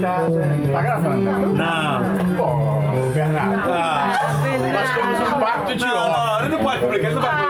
Tá 0.00 0.82
gravando? 0.82 1.24
Não. 1.54 2.36
Pô, 2.36 3.12
Bernardo. 3.14 3.72
Ah, 3.72 4.12
Nós 4.72 4.94
temos 4.94 5.20
um 5.28 5.40
pacto 5.40 5.74
de 5.74 5.84
honra. 5.84 6.42
não, 6.42 6.48
não 6.50 6.64
pode 6.64 6.80
publicar, 6.80 7.10
não 7.12 7.22
vai 7.22 7.46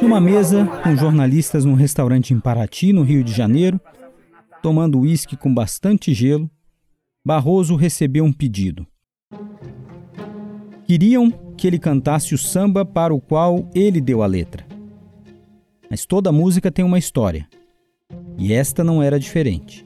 Numa 0.00 0.20
mesa 0.20 0.64
com 0.82 0.96
jornalistas 0.96 1.64
num 1.64 1.74
restaurante 1.74 2.32
em 2.32 2.40
Paraty, 2.40 2.92
no 2.92 3.02
Rio 3.02 3.22
de 3.24 3.32
Janeiro, 3.32 3.80
tomando 4.62 5.00
uísque 5.00 5.36
com 5.36 5.52
bastante 5.52 6.14
gelo, 6.14 6.50
Barroso 7.26 7.76
recebeu 7.76 8.24
um 8.24 8.32
pedido. 8.32 8.86
Queriam 10.86 11.30
que 11.56 11.66
ele 11.66 11.78
cantasse 11.78 12.34
o 12.34 12.38
samba 12.38 12.84
para 12.84 13.14
o 13.14 13.20
qual 13.20 13.68
ele 13.74 14.00
deu 14.00 14.22
a 14.22 14.26
letra. 14.26 14.73
Mas 15.90 16.04
toda 16.06 16.32
música 16.32 16.70
tem 16.70 16.84
uma 16.84 16.98
história. 16.98 17.48
E 18.38 18.52
esta 18.52 18.82
não 18.82 19.02
era 19.02 19.18
diferente. 19.18 19.84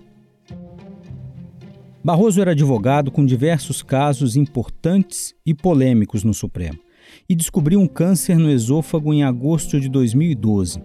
Barroso 2.03 2.41
era 2.41 2.53
advogado 2.53 3.11
com 3.11 3.27
diversos 3.27 3.83
casos 3.83 4.37
importantes 4.37 5.35
e 5.45 5.53
polêmicos 5.53 6.25
no 6.25 6.33
Supremo 6.33 6.79
e 7.29 7.35
descobriu 7.35 7.81
um 7.81 7.87
câncer 7.87 8.39
no 8.39 8.51
esôfago 8.51 9.13
em 9.13 9.23
agosto 9.23 9.81
de 9.81 9.89
2012. 9.89 10.83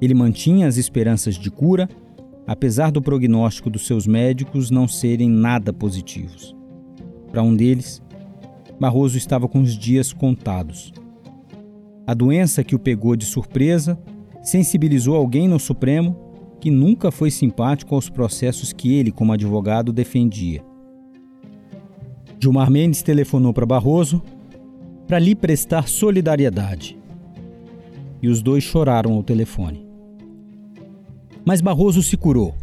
Ele 0.00 0.14
mantinha 0.14 0.68
as 0.68 0.76
esperanças 0.76 1.36
de 1.36 1.50
cura, 1.50 1.88
apesar 2.46 2.92
do 2.92 3.02
prognóstico 3.02 3.70
dos 3.70 3.86
seus 3.86 4.06
médicos 4.06 4.70
não 4.70 4.86
serem 4.86 5.28
nada 5.28 5.72
positivos. 5.72 6.54
Para 7.30 7.42
um 7.42 7.54
deles, 7.54 8.02
Barroso 8.78 9.16
estava 9.16 9.48
com 9.48 9.60
os 9.60 9.76
dias 9.76 10.12
contados. 10.12 10.92
A 12.06 12.14
doença 12.14 12.62
que 12.62 12.74
o 12.74 12.78
pegou 12.78 13.16
de 13.16 13.24
surpresa 13.24 13.98
sensibilizou 14.46 15.16
alguém 15.16 15.48
no 15.48 15.58
Supremo 15.58 16.16
que 16.60 16.70
nunca 16.70 17.10
foi 17.10 17.30
simpático 17.30 17.94
aos 17.94 18.08
processos 18.08 18.72
que 18.72 18.94
ele, 18.94 19.10
como 19.10 19.32
advogado, 19.32 19.92
defendia. 19.92 20.64
Gilmar 22.38 22.70
Mendes 22.70 23.02
telefonou 23.02 23.52
para 23.52 23.66
Barroso 23.66 24.22
para 25.06 25.18
lhe 25.18 25.34
prestar 25.34 25.88
solidariedade. 25.88 26.96
E 28.22 28.28
os 28.28 28.40
dois 28.40 28.62
choraram 28.62 29.14
ao 29.14 29.22
telefone. 29.22 29.84
Mas 31.44 31.60
Barroso 31.60 32.02
se 32.02 32.16
curou 32.16 32.54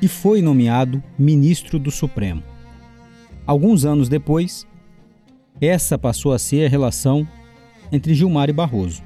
e 0.00 0.08
foi 0.08 0.42
nomeado 0.42 1.02
ministro 1.18 1.78
do 1.78 1.90
Supremo. 1.90 2.42
Alguns 3.46 3.84
anos 3.84 4.08
depois, 4.08 4.66
essa 5.60 5.98
passou 5.98 6.32
a 6.32 6.38
ser 6.38 6.66
a 6.66 6.68
relação 6.68 7.26
entre 7.90 8.14
Gilmar 8.14 8.50
e 8.50 8.52
Barroso. 8.52 9.02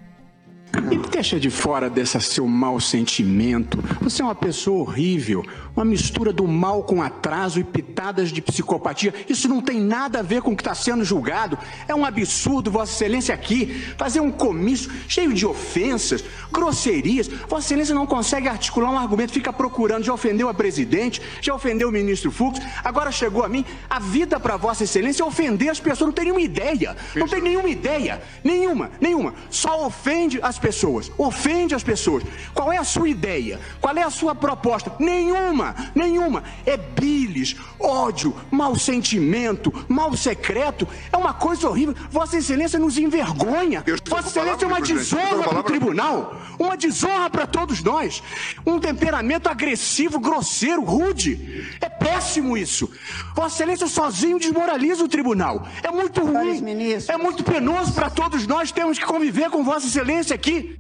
Deixa 1.26 1.40
de 1.40 1.50
fora 1.50 1.90
desse 1.90 2.20
seu 2.20 2.46
mau 2.46 2.78
sentimento. 2.78 3.82
Você 4.00 4.22
é 4.22 4.24
uma 4.24 4.32
pessoa 4.32 4.82
horrível, 4.82 5.44
uma 5.74 5.84
mistura 5.84 6.32
do 6.32 6.46
mal 6.46 6.84
com 6.84 7.02
atraso 7.02 7.58
e 7.58 7.64
pitadas 7.64 8.30
de 8.30 8.40
psicopatia. 8.40 9.12
Isso 9.28 9.48
não 9.48 9.60
tem 9.60 9.80
nada 9.80 10.20
a 10.20 10.22
ver 10.22 10.40
com 10.40 10.52
o 10.52 10.56
que 10.56 10.62
está 10.62 10.72
sendo 10.72 11.04
julgado. 11.04 11.58
É 11.88 11.94
um 11.96 12.04
absurdo, 12.04 12.70
Vossa 12.70 12.92
Excelência, 12.92 13.34
aqui 13.34 13.74
fazer 13.98 14.20
um 14.20 14.30
comício 14.30 14.88
cheio 15.08 15.34
de 15.34 15.44
ofensas, 15.44 16.24
grosserias. 16.52 17.26
Vossa 17.26 17.66
Excelência 17.66 17.92
não 17.92 18.06
consegue 18.06 18.46
articular 18.46 18.92
um 18.92 18.96
argumento, 18.96 19.32
fica 19.32 19.52
procurando. 19.52 20.04
Já 20.04 20.14
ofendeu 20.14 20.48
a 20.48 20.54
presidente, 20.54 21.20
já 21.40 21.52
ofendeu 21.52 21.88
o 21.88 21.92
ministro 21.92 22.30
Fux, 22.30 22.60
agora 22.84 23.10
chegou 23.10 23.42
a 23.42 23.48
mim. 23.48 23.64
A 23.90 23.98
vida 23.98 24.38
para 24.38 24.56
Vossa 24.56 24.84
Excelência 24.84 25.24
é 25.24 25.26
ofender 25.26 25.70
as 25.70 25.80
pessoas. 25.80 26.06
Não 26.06 26.12
tem 26.12 26.26
nenhuma 26.26 26.42
ideia. 26.42 26.96
Não 27.16 27.26
tem 27.26 27.42
nenhuma 27.42 27.68
ideia. 27.68 28.22
Nenhuma, 28.44 28.92
nenhuma. 29.00 29.34
Só 29.50 29.84
ofende 29.84 30.38
as 30.40 30.56
pessoas. 30.56 31.10
Ofende 31.18 31.74
as 31.74 31.82
pessoas. 31.82 32.22
Qual 32.52 32.72
é 32.72 32.76
a 32.76 32.84
sua 32.84 33.08
ideia? 33.08 33.58
Qual 33.80 33.96
é 33.96 34.02
a 34.02 34.10
sua 34.10 34.34
proposta? 34.34 34.92
Nenhuma, 34.98 35.74
nenhuma. 35.94 36.44
É 36.64 36.76
bilis, 36.76 37.56
ódio, 37.78 38.34
mau 38.50 38.76
sentimento, 38.76 39.72
mal 39.88 40.14
secreto. 40.16 40.86
É 41.12 41.16
uma 41.16 41.32
coisa 41.32 41.68
horrível. 41.68 41.94
Vossa 42.10 42.36
Excelência 42.36 42.78
nos 42.78 42.98
envergonha. 42.98 43.84
Vossa 44.08 44.28
Excelência 44.28 44.64
é 44.64 44.68
uma 44.68 44.80
desonra 44.80 45.44
para 45.44 45.60
o 45.60 45.62
tribunal. 45.62 46.36
Uma 46.58 46.76
desonra 46.76 47.30
para 47.30 47.46
todos 47.46 47.82
nós. 47.82 48.22
Um 48.66 48.78
temperamento 48.78 49.48
agressivo, 49.48 50.18
grosseiro, 50.18 50.82
rude. 50.82 51.66
É 51.80 51.88
péssimo 51.88 52.56
isso. 52.56 52.90
Vossa 53.34 53.56
Excelência 53.56 53.86
sozinho 53.86 54.38
desmoraliza 54.38 55.02
o 55.02 55.08
tribunal. 55.08 55.66
É 55.82 55.90
muito 55.90 56.20
ruim. 56.24 56.62
É 57.08 57.16
muito 57.16 57.42
penoso 57.42 57.92
para 57.92 58.10
todos 58.10 58.46
nós. 58.46 58.70
Temos 58.70 58.98
que 58.98 59.04
conviver 59.04 59.50
com 59.50 59.64
Vossa 59.64 59.86
Excelência 59.86 60.34
aqui. 60.34 60.78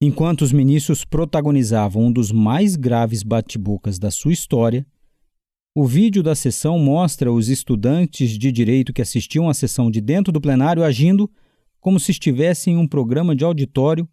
Enquanto 0.00 0.42
os 0.42 0.52
ministros 0.52 1.06
protagonizavam 1.06 2.04
um 2.04 2.12
dos 2.12 2.30
mais 2.30 2.76
graves 2.76 3.22
bate-bocas 3.22 3.98
da 3.98 4.10
sua 4.10 4.32
história, 4.32 4.86
o 5.74 5.86
vídeo 5.86 6.22
da 6.22 6.34
sessão 6.34 6.78
mostra 6.78 7.32
os 7.32 7.48
estudantes 7.48 8.38
de 8.38 8.52
direito 8.52 8.92
que 8.92 9.00
assistiam 9.00 9.48
à 9.48 9.54
sessão 9.54 9.90
de 9.90 10.02
dentro 10.02 10.30
do 10.30 10.40
plenário 10.40 10.84
agindo 10.84 11.30
como 11.80 11.98
se 11.98 12.10
estivessem 12.10 12.74
em 12.74 12.76
um 12.76 12.86
programa 12.86 13.34
de 13.34 13.42
auditório 13.42 14.06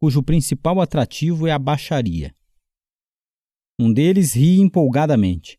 cujo 0.00 0.20
principal 0.20 0.80
atrativo 0.80 1.46
é 1.46 1.52
a 1.52 1.58
baixaria. 1.58 2.34
Um 3.78 3.92
deles 3.92 4.34
ri 4.34 4.58
empolgadamente. 4.60 5.58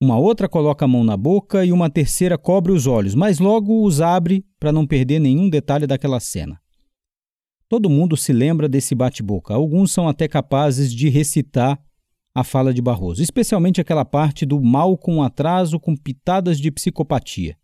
Uma 0.00 0.18
outra 0.18 0.48
coloca 0.48 0.84
a 0.84 0.88
mão 0.88 1.04
na 1.04 1.16
boca 1.16 1.64
e 1.64 1.70
uma 1.70 1.88
terceira 1.88 2.36
cobre 2.36 2.72
os 2.72 2.86
olhos, 2.86 3.14
mas 3.14 3.38
logo 3.38 3.84
os 3.84 4.00
abre 4.00 4.44
para 4.58 4.72
não 4.72 4.86
perder 4.86 5.20
nenhum 5.20 5.48
detalhe 5.48 5.86
daquela 5.86 6.18
cena. 6.18 6.60
Todo 7.68 7.90
mundo 7.90 8.16
se 8.16 8.32
lembra 8.32 8.68
desse 8.68 8.94
bate-boca. 8.94 9.54
Alguns 9.54 9.92
são 9.92 10.08
até 10.08 10.26
capazes 10.26 10.92
de 10.92 11.08
recitar 11.08 11.78
a 12.34 12.42
fala 12.42 12.72
de 12.72 12.80
Barroso, 12.80 13.22
especialmente 13.22 13.80
aquela 13.80 14.04
parte 14.04 14.46
do 14.46 14.60
mal 14.60 14.96
com 14.96 15.22
atraso 15.22 15.78
com 15.78 15.96
pitadas 15.96 16.58
de 16.58 16.70
psicopatia. 16.70 17.58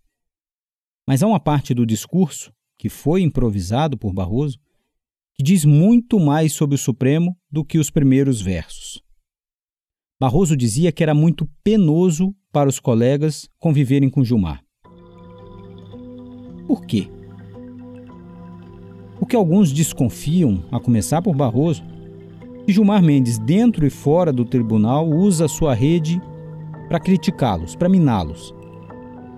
Mas 1.06 1.22
há 1.22 1.26
uma 1.26 1.40
parte 1.40 1.72
do 1.72 1.86
discurso, 1.86 2.52
que 2.76 2.88
foi 2.88 3.22
improvisado 3.22 3.96
por 3.96 4.12
Barroso, 4.12 4.58
que 5.34 5.42
diz 5.42 5.64
muito 5.64 6.18
mais 6.18 6.52
sobre 6.52 6.74
o 6.74 6.78
Supremo 6.78 7.36
do 7.50 7.64
que 7.64 7.78
os 7.78 7.90
primeiros 7.90 8.40
versos. 8.40 9.02
Barroso 10.20 10.56
dizia 10.56 10.92
que 10.92 11.02
era 11.02 11.14
muito 11.14 11.48
penoso 11.62 12.34
para 12.52 12.68
os 12.68 12.78
colegas 12.78 13.48
conviverem 13.58 14.08
com 14.10 14.24
Gilmar. 14.24 14.64
Por 16.66 16.86
quê? 16.86 17.08
O 19.20 19.26
que 19.26 19.36
alguns 19.36 19.72
desconfiam, 19.72 20.62
a 20.70 20.80
começar 20.80 21.22
por 21.22 21.34
Barroso, 21.34 21.82
que 22.66 22.72
Gilmar 22.72 23.02
Mendes, 23.02 23.38
dentro 23.38 23.86
e 23.86 23.90
fora 23.90 24.32
do 24.32 24.44
tribunal, 24.44 25.08
usa 25.08 25.48
sua 25.48 25.74
rede 25.74 26.20
para 26.88 27.00
criticá-los, 27.00 27.76
para 27.76 27.88
miná-los. 27.88 28.54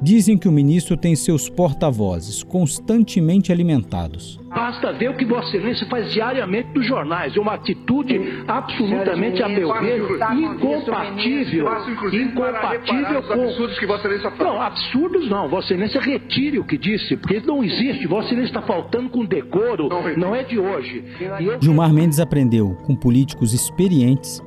Dizem 0.01 0.37
que 0.37 0.47
o 0.47 0.53
ministro 0.53 0.97
tem 0.97 1.17
seus 1.17 1.49
porta-vozes 1.49 2.43
constantemente 2.43 3.51
alimentados. 3.51 4.39
Basta 4.49 4.93
ver 4.93 5.11
o 5.11 5.17
que 5.17 5.25
Vossa 5.25 5.49
Excelência 5.49 5.87
faz 5.89 6.13
diariamente 6.13 6.69
nos 6.75 6.87
jornais. 6.87 7.37
É 7.37 7.41
uma 7.41 7.55
atitude 7.55 8.21
absolutamente, 8.47 9.43
a 9.43 9.49
meu 9.49 9.73
ver, 9.81 10.01
incompatível. 10.35 11.67
Incompatível 12.13 13.23
com. 13.23 13.33
absurdos 13.33 13.79
que 13.79 13.87
Vossa 13.87 14.07
Excelência 14.07 14.31
fala. 14.33 14.51
Não, 14.51 14.63
absurdos 14.63 15.31
não. 15.31 15.49
Vossa 15.49 15.73
Excelência 15.73 16.01
retire 16.01 16.59
o 16.59 16.65
que 16.65 16.77
disse, 16.77 17.17
porque 17.17 17.41
não 17.41 17.65
existe. 17.65 18.07
Vossa 18.07 18.29
Excelência 18.29 18.51
está 18.51 18.63
faltando 18.63 19.09
com 19.09 19.25
decoro. 19.25 19.89
Não 20.17 20.35
é 20.35 20.43
de 20.43 20.59
hoje. 20.59 21.05
Eu... 21.41 21.61
Gilmar 21.61 21.93
Mendes 21.93 22.21
aprendeu 22.21 22.77
com 22.87 22.95
políticos 22.95 23.55
experientes 23.55 24.43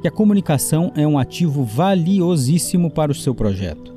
que 0.00 0.08
a 0.08 0.10
comunicação 0.10 0.92
é 0.96 1.06
um 1.06 1.18
ativo 1.18 1.64
valiosíssimo 1.64 2.90
para 2.90 3.12
o 3.12 3.14
seu 3.14 3.34
projeto. 3.34 3.95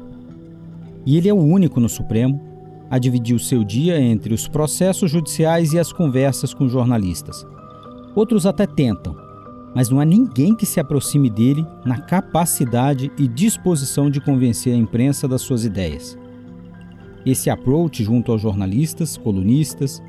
E 1.05 1.17
ele 1.17 1.29
é 1.29 1.33
o 1.33 1.37
único 1.37 1.79
no 1.79 1.89
Supremo 1.89 2.39
a 2.89 2.97
dividir 2.97 3.35
o 3.35 3.39
seu 3.39 3.63
dia 3.63 3.99
entre 3.99 4.33
os 4.33 4.47
processos 4.47 5.11
judiciais 5.11 5.73
e 5.73 5.79
as 5.79 5.93
conversas 5.93 6.53
com 6.53 6.67
jornalistas. 6.67 7.45
Outros 8.15 8.45
até 8.45 8.65
tentam, 8.65 9.15
mas 9.75 9.89
não 9.89 9.99
há 9.99 10.05
ninguém 10.05 10.55
que 10.55 10.65
se 10.65 10.79
aproxime 10.79 11.29
dele 11.29 11.65
na 11.85 11.99
capacidade 11.99 13.11
e 13.17 13.27
disposição 13.27 14.09
de 14.09 14.19
convencer 14.19 14.73
a 14.73 14.77
imprensa 14.77 15.27
das 15.27 15.41
suas 15.41 15.63
ideias. 15.63 16.17
Esse 17.25 17.49
approach 17.49 18.03
junto 18.03 18.31
aos 18.31 18.41
jornalistas, 18.41 19.17
colunistas, 19.17 20.01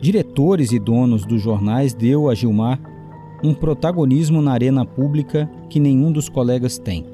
diretores 0.00 0.72
e 0.72 0.78
donos 0.78 1.24
dos 1.24 1.40
jornais 1.40 1.94
deu 1.94 2.28
a 2.28 2.34
Gilmar 2.34 2.80
um 3.42 3.54
protagonismo 3.54 4.42
na 4.42 4.52
arena 4.52 4.84
pública 4.84 5.48
que 5.68 5.78
nenhum 5.78 6.10
dos 6.10 6.28
colegas 6.28 6.78
tem. 6.78 7.06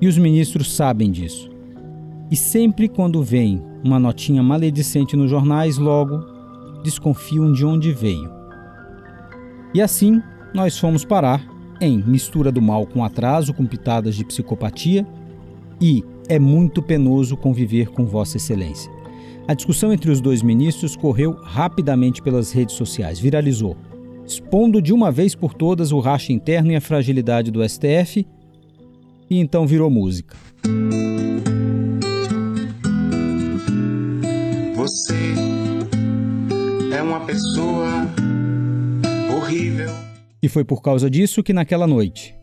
E 0.00 0.06
os 0.06 0.16
ministros 0.16 0.72
sabem 0.72 1.10
disso. 1.10 1.49
E 2.30 2.36
sempre 2.36 2.88
quando 2.88 3.22
vem 3.22 3.60
uma 3.82 3.98
notinha 3.98 4.42
maledicente 4.42 5.16
nos 5.16 5.30
jornais, 5.30 5.78
logo 5.78 6.18
desconfiam 6.82 7.52
de 7.52 7.64
onde 7.64 7.92
veio. 7.92 8.30
E 9.74 9.82
assim 9.82 10.22
nós 10.54 10.78
fomos 10.78 11.04
parar 11.04 11.44
em 11.80 12.02
mistura 12.02 12.52
do 12.52 12.60
mal 12.60 12.86
com 12.86 13.04
atraso, 13.04 13.54
com 13.54 13.66
pitadas 13.66 14.14
de 14.14 14.24
psicopatia 14.24 15.06
e 15.80 16.04
é 16.28 16.38
muito 16.38 16.82
penoso 16.82 17.36
conviver 17.36 17.88
com 17.88 18.04
Vossa 18.04 18.36
Excelência. 18.36 18.92
A 19.48 19.54
discussão 19.54 19.92
entre 19.92 20.10
os 20.10 20.20
dois 20.20 20.42
ministros 20.42 20.94
correu 20.94 21.32
rapidamente 21.32 22.22
pelas 22.22 22.52
redes 22.52 22.76
sociais, 22.76 23.18
viralizou, 23.18 23.76
expondo 24.24 24.80
de 24.80 24.92
uma 24.92 25.10
vez 25.10 25.34
por 25.34 25.54
todas 25.54 25.90
o 25.90 25.98
racha 25.98 26.32
interno 26.32 26.70
e 26.70 26.76
a 26.76 26.80
fragilidade 26.80 27.50
do 27.50 27.66
STF, 27.68 28.24
e 29.28 29.38
então 29.38 29.66
virou 29.66 29.90
música. 29.90 30.36
É 36.92 37.02
uma 37.02 37.24
pessoa 37.24 37.86
horrível. 39.36 39.90
E 40.42 40.48
foi 40.48 40.64
por 40.64 40.82
causa 40.82 41.10
disso 41.10 41.42
que 41.42 41.52
naquela 41.52 41.86
noite, 41.86 42.34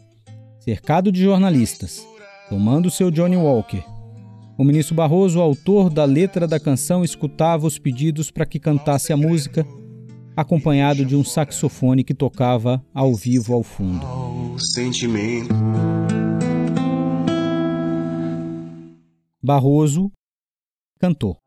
cercado 0.59 1.11
de 1.11 1.21
jornalistas, 1.21 2.07
tomando 2.49 2.89
seu 2.89 3.11
Johnny 3.11 3.35
Walker, 3.35 3.83
o 4.57 4.63
ministro 4.63 4.95
Barroso, 4.95 5.39
autor 5.39 5.89
da 5.89 6.05
letra 6.05 6.47
da 6.47 6.59
canção, 6.59 7.03
escutava 7.03 7.67
os 7.67 7.77
pedidos 7.77 8.31
para 8.31 8.45
que 8.45 8.59
cantasse 8.59 9.13
a 9.13 9.17
música, 9.17 9.65
acompanhado 10.35 11.05
de 11.05 11.15
um 11.15 11.23
saxofone 11.23 12.03
que 12.03 12.13
tocava 12.13 12.83
ao 12.93 13.13
vivo 13.13 13.53
ao 13.53 13.63
fundo. 13.63 14.05
Sentimento. 14.59 15.53
Barroso 19.43 20.11
cantou. 20.99 21.37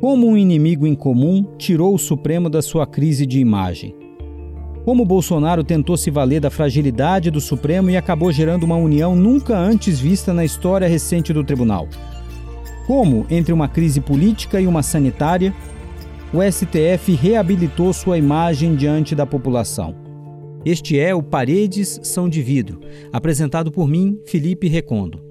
Como 0.00 0.26
um 0.26 0.36
inimigo 0.36 0.86
em 0.86 0.94
comum 0.94 1.44
tirou 1.58 1.94
o 1.94 1.98
Supremo 1.98 2.48
da 2.48 2.62
sua 2.62 2.86
crise 2.86 3.26
de 3.26 3.38
imagem. 3.38 3.94
Como 4.84 5.04
Bolsonaro 5.04 5.62
tentou 5.62 5.96
se 5.96 6.10
valer 6.10 6.40
da 6.40 6.50
fragilidade 6.50 7.30
do 7.30 7.40
Supremo 7.40 7.90
e 7.90 7.96
acabou 7.96 8.32
gerando 8.32 8.64
uma 8.64 8.76
união 8.76 9.14
nunca 9.14 9.56
antes 9.56 10.00
vista 10.00 10.32
na 10.32 10.44
história 10.44 10.88
recente 10.88 11.32
do 11.34 11.44
tribunal. 11.44 11.86
Como, 12.86 13.26
entre 13.30 13.52
uma 13.52 13.68
crise 13.68 14.00
política 14.00 14.60
e 14.60 14.66
uma 14.66 14.82
sanitária, 14.82 15.54
o 16.32 16.42
STF 16.42 17.12
reabilitou 17.14 17.92
sua 17.92 18.16
imagem 18.16 18.74
diante 18.74 19.14
da 19.14 19.26
população. 19.26 20.09
Este 20.64 21.00
é 21.00 21.14
o 21.14 21.22
Paredes 21.22 21.98
São 22.02 22.28
de 22.28 22.42
Vidro, 22.42 22.82
apresentado 23.10 23.72
por 23.72 23.88
mim, 23.88 24.20
Felipe 24.26 24.68
Recondo. 24.68 25.24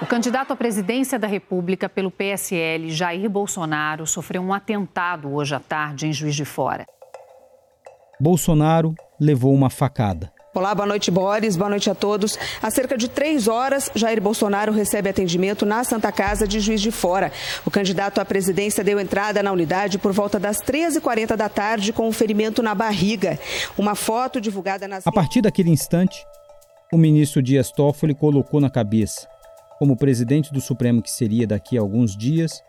O 0.00 0.06
candidato 0.06 0.54
à 0.54 0.56
presidência 0.56 1.18
da 1.18 1.26
República 1.26 1.86
pelo 1.86 2.10
PSL, 2.10 2.88
Jair 2.88 3.28
Bolsonaro, 3.28 4.06
sofreu 4.06 4.40
um 4.40 4.54
atentado 4.54 5.34
hoje 5.34 5.54
à 5.54 5.60
tarde 5.60 6.06
em 6.06 6.12
Juiz 6.14 6.34
de 6.34 6.46
Fora. 6.46 6.86
Bolsonaro 8.18 8.94
levou 9.20 9.52
uma 9.52 9.68
facada. 9.68 10.35
Olá, 10.56 10.74
boa 10.74 10.86
noite, 10.86 11.10
Boris. 11.10 11.54
Boa 11.54 11.68
noite 11.68 11.90
a 11.90 11.94
todos. 11.94 12.38
Há 12.62 12.70
cerca 12.70 12.96
de 12.96 13.08
três 13.08 13.46
horas, 13.46 13.90
Jair 13.94 14.22
Bolsonaro 14.22 14.72
recebe 14.72 15.10
atendimento 15.10 15.66
na 15.66 15.84
Santa 15.84 16.10
Casa 16.10 16.48
de 16.48 16.60
Juiz 16.60 16.80
de 16.80 16.90
Fora. 16.90 17.30
O 17.66 17.70
candidato 17.70 18.22
à 18.22 18.24
presidência 18.24 18.82
deu 18.82 18.98
entrada 18.98 19.42
na 19.42 19.52
unidade 19.52 19.98
por 19.98 20.14
volta 20.14 20.40
das 20.40 20.56
13h40 20.62 21.36
da 21.36 21.50
tarde 21.50 21.92
com 21.92 22.08
um 22.08 22.12
ferimento 22.12 22.62
na 22.62 22.74
barriga. 22.74 23.38
Uma 23.76 23.94
foto 23.94 24.40
divulgada 24.40 24.88
nas. 24.88 25.06
A 25.06 25.12
partir 25.12 25.42
daquele 25.42 25.68
instante, 25.68 26.24
o 26.90 26.96
ministro 26.96 27.42
Dias 27.42 27.70
Toffoli 27.70 28.14
colocou 28.14 28.58
na 28.58 28.70
cabeça 28.70 29.28
como 29.78 29.94
presidente 29.94 30.54
do 30.54 30.60
Supremo 30.62 31.02
que 31.02 31.10
seria 31.10 31.46
daqui 31.46 31.76
a 31.76 31.82
alguns 31.82 32.16
dias, 32.16 32.62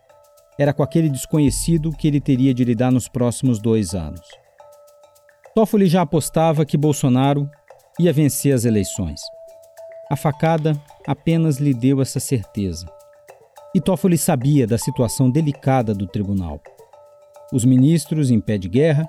era 0.59 0.73
com 0.73 0.83
aquele 0.83 1.09
desconhecido 1.09 1.93
que 1.93 2.05
ele 2.05 2.19
teria 2.19 2.53
de 2.53 2.65
lidar 2.65 2.91
nos 2.91 3.07
próximos 3.07 3.61
dois 3.61 3.95
anos. 3.95 4.27
Toffoli 5.55 5.87
já 5.87 6.01
apostava 6.01 6.65
que 6.65 6.75
Bolsonaro 6.75 7.49
ia 7.99 8.13
vencer 8.13 8.53
as 8.53 8.65
eleições. 8.65 9.21
A 10.09 10.15
facada 10.15 10.79
apenas 11.05 11.57
lhe 11.57 11.73
deu 11.73 12.01
essa 12.01 12.19
certeza. 12.19 12.85
E 13.73 13.81
Toffoli 13.81 14.17
sabia 14.17 14.65
da 14.65 14.77
situação 14.77 15.29
delicada 15.29 15.93
do 15.93 16.07
tribunal. 16.07 16.61
Os 17.51 17.65
ministros 17.65 18.31
em 18.31 18.39
pé 18.39 18.57
de 18.57 18.69
guerra, 18.69 19.07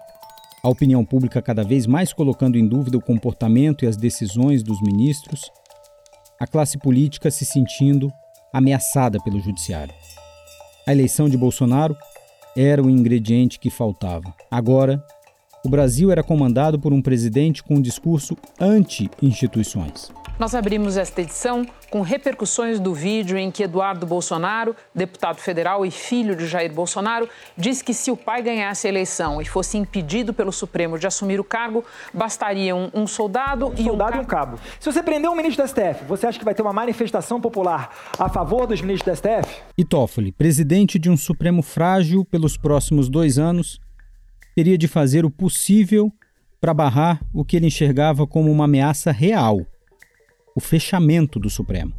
a 0.62 0.68
opinião 0.68 1.04
pública 1.04 1.40
cada 1.40 1.62
vez 1.62 1.86
mais 1.86 2.12
colocando 2.12 2.58
em 2.58 2.66
dúvida 2.66 2.98
o 2.98 3.02
comportamento 3.02 3.84
e 3.84 3.88
as 3.88 3.96
decisões 3.96 4.62
dos 4.62 4.80
ministros, 4.82 5.50
a 6.40 6.46
classe 6.46 6.78
política 6.78 7.30
se 7.30 7.44
sentindo 7.44 8.12
ameaçada 8.52 9.18
pelo 9.22 9.40
judiciário. 9.40 9.94
A 10.86 10.92
eleição 10.92 11.28
de 11.28 11.36
Bolsonaro 11.36 11.96
era 12.56 12.82
o 12.82 12.90
ingrediente 12.90 13.58
que 13.58 13.70
faltava. 13.70 14.34
Agora, 14.50 15.04
o 15.64 15.68
Brasil 15.68 16.10
era 16.10 16.22
comandado 16.22 16.78
por 16.78 16.92
um 16.92 17.02
presidente 17.02 17.62
com 17.62 17.76
um 17.76 17.80
discurso 17.80 18.36
anti-instituições. 18.60 20.12
Nós 20.38 20.54
abrimos 20.54 20.96
esta 20.96 21.20
edição 21.20 21.66
com 21.90 22.00
repercussões 22.00 22.78
do 22.78 22.94
vídeo 22.94 23.36
em 23.36 23.50
que 23.50 23.64
Eduardo 23.64 24.06
Bolsonaro, 24.06 24.76
deputado 24.94 25.38
federal 25.38 25.84
e 25.84 25.90
filho 25.90 26.36
de 26.36 26.46
Jair 26.46 26.72
Bolsonaro, 26.72 27.28
diz 27.56 27.82
que 27.82 27.92
se 27.92 28.08
o 28.10 28.16
pai 28.16 28.40
ganhasse 28.40 28.86
a 28.86 28.90
eleição 28.90 29.42
e 29.42 29.44
fosse 29.44 29.76
impedido 29.76 30.32
pelo 30.32 30.52
Supremo 30.52 30.96
de 30.96 31.08
assumir 31.08 31.40
o 31.40 31.44
cargo, 31.44 31.84
bastariam 32.14 32.88
um 32.94 33.04
soldado, 33.04 33.66
um 33.66 33.74
e 33.74 33.82
soldado 33.82 34.16
um, 34.16 34.20
e 34.20 34.20
um 34.20 34.24
cabo. 34.24 34.60
Se 34.78 34.92
você 34.92 35.02
prender 35.02 35.28
um 35.28 35.34
ministro 35.34 35.64
do 35.64 35.68
STF, 35.68 36.04
você 36.06 36.28
acha 36.28 36.38
que 36.38 36.44
vai 36.44 36.54
ter 36.54 36.62
uma 36.62 36.72
manifestação 36.72 37.40
popular 37.40 37.90
a 38.16 38.28
favor 38.28 38.64
dos 38.64 38.80
ministros 38.80 39.12
do 39.12 39.16
STF? 39.16 39.62
E 39.76 39.84
Toffoli, 39.84 40.30
presidente 40.30 41.00
de 41.00 41.10
um 41.10 41.16
Supremo 41.16 41.62
frágil 41.62 42.24
pelos 42.24 42.56
próximos 42.56 43.08
dois 43.08 43.38
anos, 43.38 43.80
teria 44.58 44.76
de 44.76 44.88
fazer 44.88 45.24
o 45.24 45.30
possível 45.30 46.12
para 46.60 46.74
barrar 46.74 47.24
o 47.32 47.44
que 47.44 47.56
ele 47.56 47.68
enxergava 47.68 48.26
como 48.26 48.50
uma 48.50 48.64
ameaça 48.64 49.12
real 49.12 49.64
o 50.52 50.58
fechamento 50.58 51.38
do 51.38 51.48
Supremo. 51.48 51.94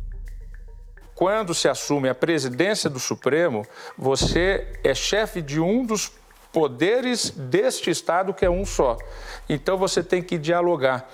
Quando 1.16 1.54
se 1.54 1.70
assume 1.70 2.10
a 2.10 2.14
presidência 2.14 2.90
do 2.90 3.00
Supremo, 3.00 3.66
você 3.98 4.78
é 4.84 4.94
chefe 4.94 5.42
de 5.42 5.58
um 5.58 5.86
dos 5.86 6.12
poderes 6.52 7.30
deste 7.30 7.92
Estado, 7.92 8.34
que 8.34 8.44
é 8.44 8.50
um 8.50 8.66
só. 8.66 8.98
Então 9.48 9.78
você 9.78 10.04
tem 10.04 10.22
que 10.22 10.38
dialogar. 10.38 11.10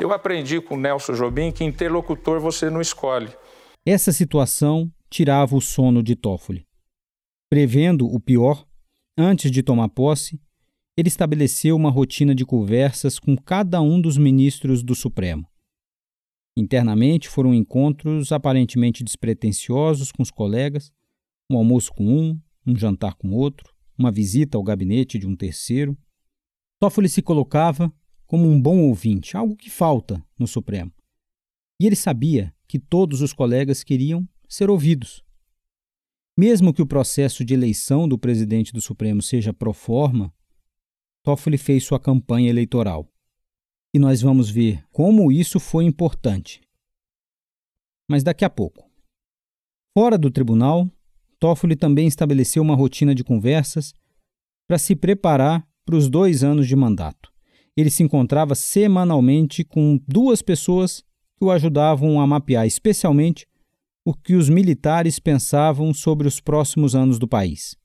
Eu 0.00 0.12
aprendi 0.12 0.60
com 0.60 0.76
Nelson 0.76 1.12
Jobim 1.12 1.52
que 1.52 1.62
interlocutor 1.62 2.40
você 2.40 2.68
não 2.68 2.80
escolhe. 2.80 3.30
Essa 3.86 4.10
situação 4.10 4.90
tirava 5.08 5.54
o 5.54 5.60
sono 5.60 6.02
de 6.02 6.16
Toffoli. 6.16 6.66
Prevendo 7.48 8.04
o 8.04 8.18
pior, 8.18 8.66
antes 9.16 9.48
de 9.52 9.62
tomar 9.62 9.90
posse, 9.90 10.40
ele 10.98 11.06
estabeleceu 11.06 11.76
uma 11.76 11.90
rotina 11.90 12.34
de 12.34 12.44
conversas 12.44 13.20
com 13.20 13.36
cada 13.36 13.80
um 13.80 14.00
dos 14.00 14.18
ministros 14.18 14.82
do 14.82 14.96
Supremo. 14.96 15.48
Internamente 16.56 17.28
foram 17.28 17.54
encontros 17.54 18.32
aparentemente 18.32 19.04
despretensiosos 19.04 20.10
com 20.10 20.24
os 20.24 20.32
colegas, 20.32 20.90
um 21.48 21.56
almoço 21.56 21.92
com 21.94 22.04
um, 22.04 22.40
um 22.66 22.74
jantar 22.74 23.14
com 23.14 23.30
outro, 23.30 23.72
uma 23.96 24.10
visita 24.10 24.58
ao 24.58 24.64
gabinete 24.64 25.20
de 25.20 25.26
um 25.28 25.36
terceiro. 25.36 25.96
Toffoli 26.80 27.08
se 27.08 27.22
colocava 27.22 27.94
como 28.26 28.48
um 28.48 28.60
bom 28.60 28.80
ouvinte, 28.80 29.36
algo 29.36 29.54
que 29.54 29.70
falta 29.70 30.20
no 30.36 30.48
Supremo. 30.48 30.92
E 31.80 31.86
ele 31.86 31.94
sabia 31.94 32.52
que 32.66 32.76
todos 32.76 33.22
os 33.22 33.32
colegas 33.32 33.84
queriam 33.84 34.28
ser 34.48 34.68
ouvidos. 34.68 35.22
Mesmo 36.36 36.74
que 36.74 36.82
o 36.82 36.86
processo 36.86 37.44
de 37.44 37.54
eleição 37.54 38.08
do 38.08 38.18
presidente 38.18 38.72
do 38.72 38.80
Supremo 38.80 39.22
seja 39.22 39.54
pro 39.54 39.72
forma, 39.72 40.34
Toffoli 41.28 41.58
fez 41.58 41.84
sua 41.84 42.00
campanha 42.00 42.48
eleitoral 42.48 43.06
e 43.92 43.98
nós 43.98 44.22
vamos 44.22 44.48
ver 44.48 44.82
como 44.90 45.30
isso 45.30 45.60
foi 45.60 45.84
importante. 45.84 46.62
Mas 48.08 48.22
daqui 48.22 48.46
a 48.46 48.48
pouco. 48.48 48.90
Fora 49.92 50.16
do 50.16 50.30
tribunal, 50.30 50.90
Toffoli 51.38 51.76
também 51.76 52.06
estabeleceu 52.06 52.62
uma 52.62 52.74
rotina 52.74 53.14
de 53.14 53.22
conversas 53.22 53.92
para 54.66 54.78
se 54.78 54.96
preparar 54.96 55.68
para 55.84 55.96
os 55.96 56.08
dois 56.08 56.42
anos 56.42 56.66
de 56.66 56.74
mandato. 56.74 57.30
Ele 57.76 57.90
se 57.90 58.02
encontrava 58.02 58.54
semanalmente 58.54 59.62
com 59.62 60.00
duas 60.08 60.40
pessoas 60.40 61.04
que 61.36 61.44
o 61.44 61.50
ajudavam 61.50 62.22
a 62.22 62.26
mapear 62.26 62.66
especialmente 62.66 63.46
o 64.02 64.14
que 64.14 64.34
os 64.34 64.48
militares 64.48 65.18
pensavam 65.18 65.92
sobre 65.92 66.26
os 66.26 66.40
próximos 66.40 66.94
anos 66.94 67.18
do 67.18 67.28
país. 67.28 67.76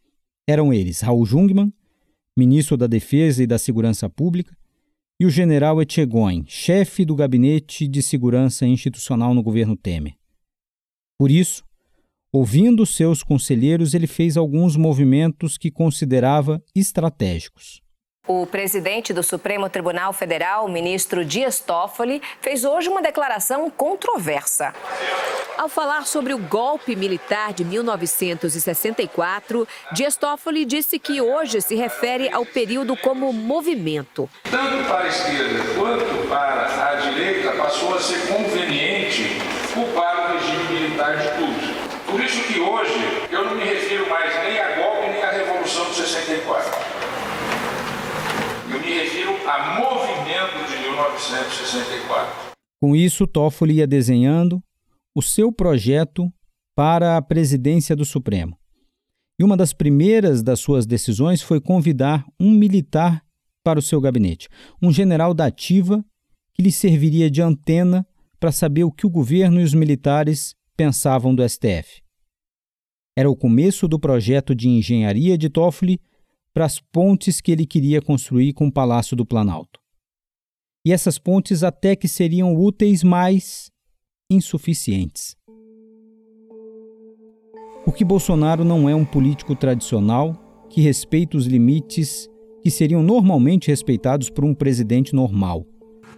Eram 0.47 0.73
eles 0.73 1.01
Raul 1.01 1.25
Jungmann, 1.25 1.73
ministro 2.35 2.75
da 2.75 2.87
Defesa 2.87 3.43
e 3.43 3.47
da 3.47 3.59
Segurança 3.59 4.09
Pública, 4.09 4.57
e 5.19 5.25
o 5.25 5.29
general 5.29 5.81
Etchegoin, 5.81 6.43
chefe 6.47 7.05
do 7.05 7.15
Gabinete 7.15 7.87
de 7.87 8.01
Segurança 8.01 8.65
Institucional 8.65 9.33
no 9.33 9.43
governo 9.43 9.77
Temer. 9.77 10.15
Por 11.19 11.29
isso, 11.29 11.63
ouvindo 12.31 12.85
seus 12.85 13.21
conselheiros, 13.21 13.93
ele 13.93 14.07
fez 14.07 14.35
alguns 14.35 14.75
movimentos 14.75 15.57
que 15.57 15.69
considerava 15.69 16.63
estratégicos. 16.75 17.82
O 18.25 18.45
presidente 18.45 19.11
do 19.11 19.21
Supremo 19.21 19.67
Tribunal 19.67 20.13
Federal, 20.13 20.65
o 20.65 20.71
ministro 20.71 21.25
Dias 21.25 21.59
Toffoli, 21.59 22.21
fez 22.39 22.63
hoje 22.63 22.87
uma 22.87 23.01
declaração 23.01 23.69
controversa. 23.69 24.73
Ao 25.57 25.67
falar 25.67 26.07
sobre 26.07 26.33
o 26.33 26.37
golpe 26.37 26.95
militar 26.95 27.51
de 27.51 27.65
1964, 27.65 29.67
Dias 29.91 30.15
Toffoli 30.15 30.63
disse 30.63 30.97
que 30.99 31.19
hoje 31.19 31.59
se 31.59 31.75
refere 31.75 32.31
ao 32.31 32.45
período 32.45 32.95
como 32.95 33.33
movimento. 33.33 34.29
Tanto 34.49 34.87
para 34.87 35.03
a 35.03 35.07
esquerda 35.09 35.61
quanto 35.77 36.29
para 36.29 36.91
a 36.91 36.95
direita 36.95 37.51
passou 37.51 37.93
a 37.93 37.99
ser 37.99 38.25
conveniente 38.27 39.37
culpar 39.73 40.31
o 40.31 40.37
regime 40.37 40.79
militar 40.79 41.17
de 41.17 41.27
tudo. 41.31 41.59
Por 42.09 42.23
isso 42.23 42.41
que 42.43 42.57
hoje 42.57 43.27
eu 43.29 43.43
não 43.43 43.55
me 43.55 43.65
refiro 43.65 44.09
mais 44.09 44.33
nem 44.45 44.61
a 44.61 44.77
golpe 44.77 45.09
nem 45.09 45.21
à 45.21 45.31
Revolução 45.31 45.89
de 45.89 45.95
64 45.95 46.92
eu 48.73 48.81
me 48.81 48.87
refiro 48.87 49.31
a 49.47 49.79
movimento 49.79 50.67
de 50.67 50.81
1964. 50.81 52.53
Com 52.81 52.95
isso, 52.95 53.27
Toffoli 53.27 53.75
ia 53.75 53.87
desenhando 53.87 54.61
o 55.15 55.21
seu 55.21 55.51
projeto 55.51 56.31
para 56.75 57.15
a 57.15 57.21
presidência 57.21 57.95
do 57.95 58.03
Supremo. 58.03 58.57
E 59.39 59.43
uma 59.43 59.55
das 59.55 59.73
primeiras 59.73 60.41
das 60.41 60.59
suas 60.59 60.85
decisões 60.85 61.41
foi 61.41 61.61
convidar 61.61 62.25
um 62.39 62.51
militar 62.51 63.23
para 63.63 63.79
o 63.79 63.81
seu 63.81 64.01
gabinete, 64.01 64.49
um 64.81 64.91
general 64.91 65.33
da 65.33 65.45
ativa 65.45 66.03
que 66.53 66.63
lhe 66.63 66.71
serviria 66.71 67.29
de 67.29 67.41
antena 67.41 68.05
para 68.39 68.51
saber 68.51 68.83
o 68.83 68.91
que 68.91 69.05
o 69.05 69.09
governo 69.09 69.61
e 69.61 69.63
os 69.63 69.73
militares 69.73 70.55
pensavam 70.75 71.33
do 71.33 71.47
STF. 71.47 72.01
Era 73.15 73.29
o 73.29 73.35
começo 73.35 73.87
do 73.87 73.99
projeto 73.99 74.55
de 74.55 74.67
engenharia 74.67 75.37
de 75.37 75.47
Toffoli 75.47 76.01
para 76.53 76.65
as 76.65 76.79
pontes 76.79 77.41
que 77.41 77.51
ele 77.51 77.65
queria 77.65 78.01
construir 78.01 78.53
com 78.53 78.67
o 78.67 78.71
Palácio 78.71 79.15
do 79.15 79.25
Planalto. 79.25 79.79
E 80.85 80.91
essas 80.91 81.17
pontes 81.17 81.63
até 81.63 81.95
que 81.95 82.07
seriam 82.07 82.55
úteis, 82.55 83.03
mas 83.03 83.71
insuficientes. 84.29 85.35
Porque 87.85 88.05
Bolsonaro 88.05 88.63
não 88.63 88.87
é 88.87 88.95
um 88.95 89.05
político 89.05 89.55
tradicional 89.55 90.67
que 90.69 90.81
respeita 90.81 91.37
os 91.37 91.45
limites 91.45 92.29
que 92.61 92.71
seriam 92.71 93.03
normalmente 93.03 93.67
respeitados 93.67 94.29
por 94.29 94.45
um 94.45 94.53
presidente 94.53 95.13
normal. 95.13 95.65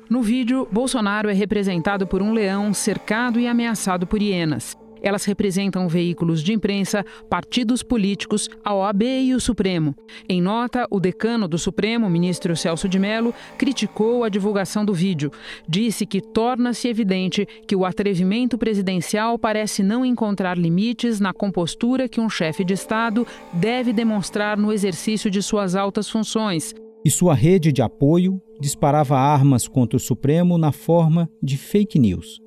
No 0.10 0.22
vídeo, 0.22 0.68
Bolsonaro 0.72 1.30
é 1.30 1.34
representado 1.34 2.06
por 2.06 2.22
um 2.22 2.32
leão 2.32 2.72
cercado 2.74 3.40
e 3.40 3.48
ameaçado 3.48 4.06
por 4.06 4.22
hienas. 4.22 4.78
Elas 5.06 5.24
representam 5.24 5.88
veículos 5.88 6.42
de 6.42 6.52
imprensa, 6.52 7.06
partidos 7.30 7.84
políticos, 7.84 8.50
a 8.64 8.74
OAB 8.74 9.04
e 9.04 9.36
o 9.36 9.40
Supremo. 9.40 9.94
Em 10.28 10.42
nota, 10.42 10.88
o 10.90 11.00
decano 11.00 11.48
do 11.48 11.60
Supremo, 11.60 12.10
ministro 12.10 12.58
Celso 12.58 12.90
de 12.90 12.98
Mello, 12.98 13.32
criticou 13.56 14.24
a 14.24 14.30
divulgação 14.30 14.84
do 14.84 14.96
vídeo. 14.96 15.32
Disse 15.70 16.08
que 16.08 16.20
torna-se 16.20 16.88
evidente 16.88 17.48
que 17.68 17.76
o 17.76 17.86
atrevimento 17.86 18.58
presidencial 18.58 19.38
parece 19.38 19.84
não 19.84 20.04
encontrar 20.04 20.58
limites 20.58 21.20
na 21.20 21.32
compostura 21.32 22.10
que 22.10 22.20
um 22.20 22.28
chefe 22.28 22.64
de 22.64 22.74
Estado 22.74 23.28
deve 23.54 23.94
demonstrar 23.94 24.58
no 24.58 24.74
exercício 24.74 25.30
de 25.30 25.44
suas 25.44 25.76
altas 25.76 26.10
funções. 26.10 26.74
E 27.06 27.12
sua 27.12 27.36
rede 27.36 27.72
de 27.72 27.84
apoio 27.84 28.42
disparava 28.60 29.20
armas 29.20 29.68
contra 29.68 29.98
o 29.98 30.00
Supremo 30.00 30.58
na 30.58 30.72
forma 30.72 31.30
de 31.44 31.58
fake 31.58 32.00
news. 32.00 32.44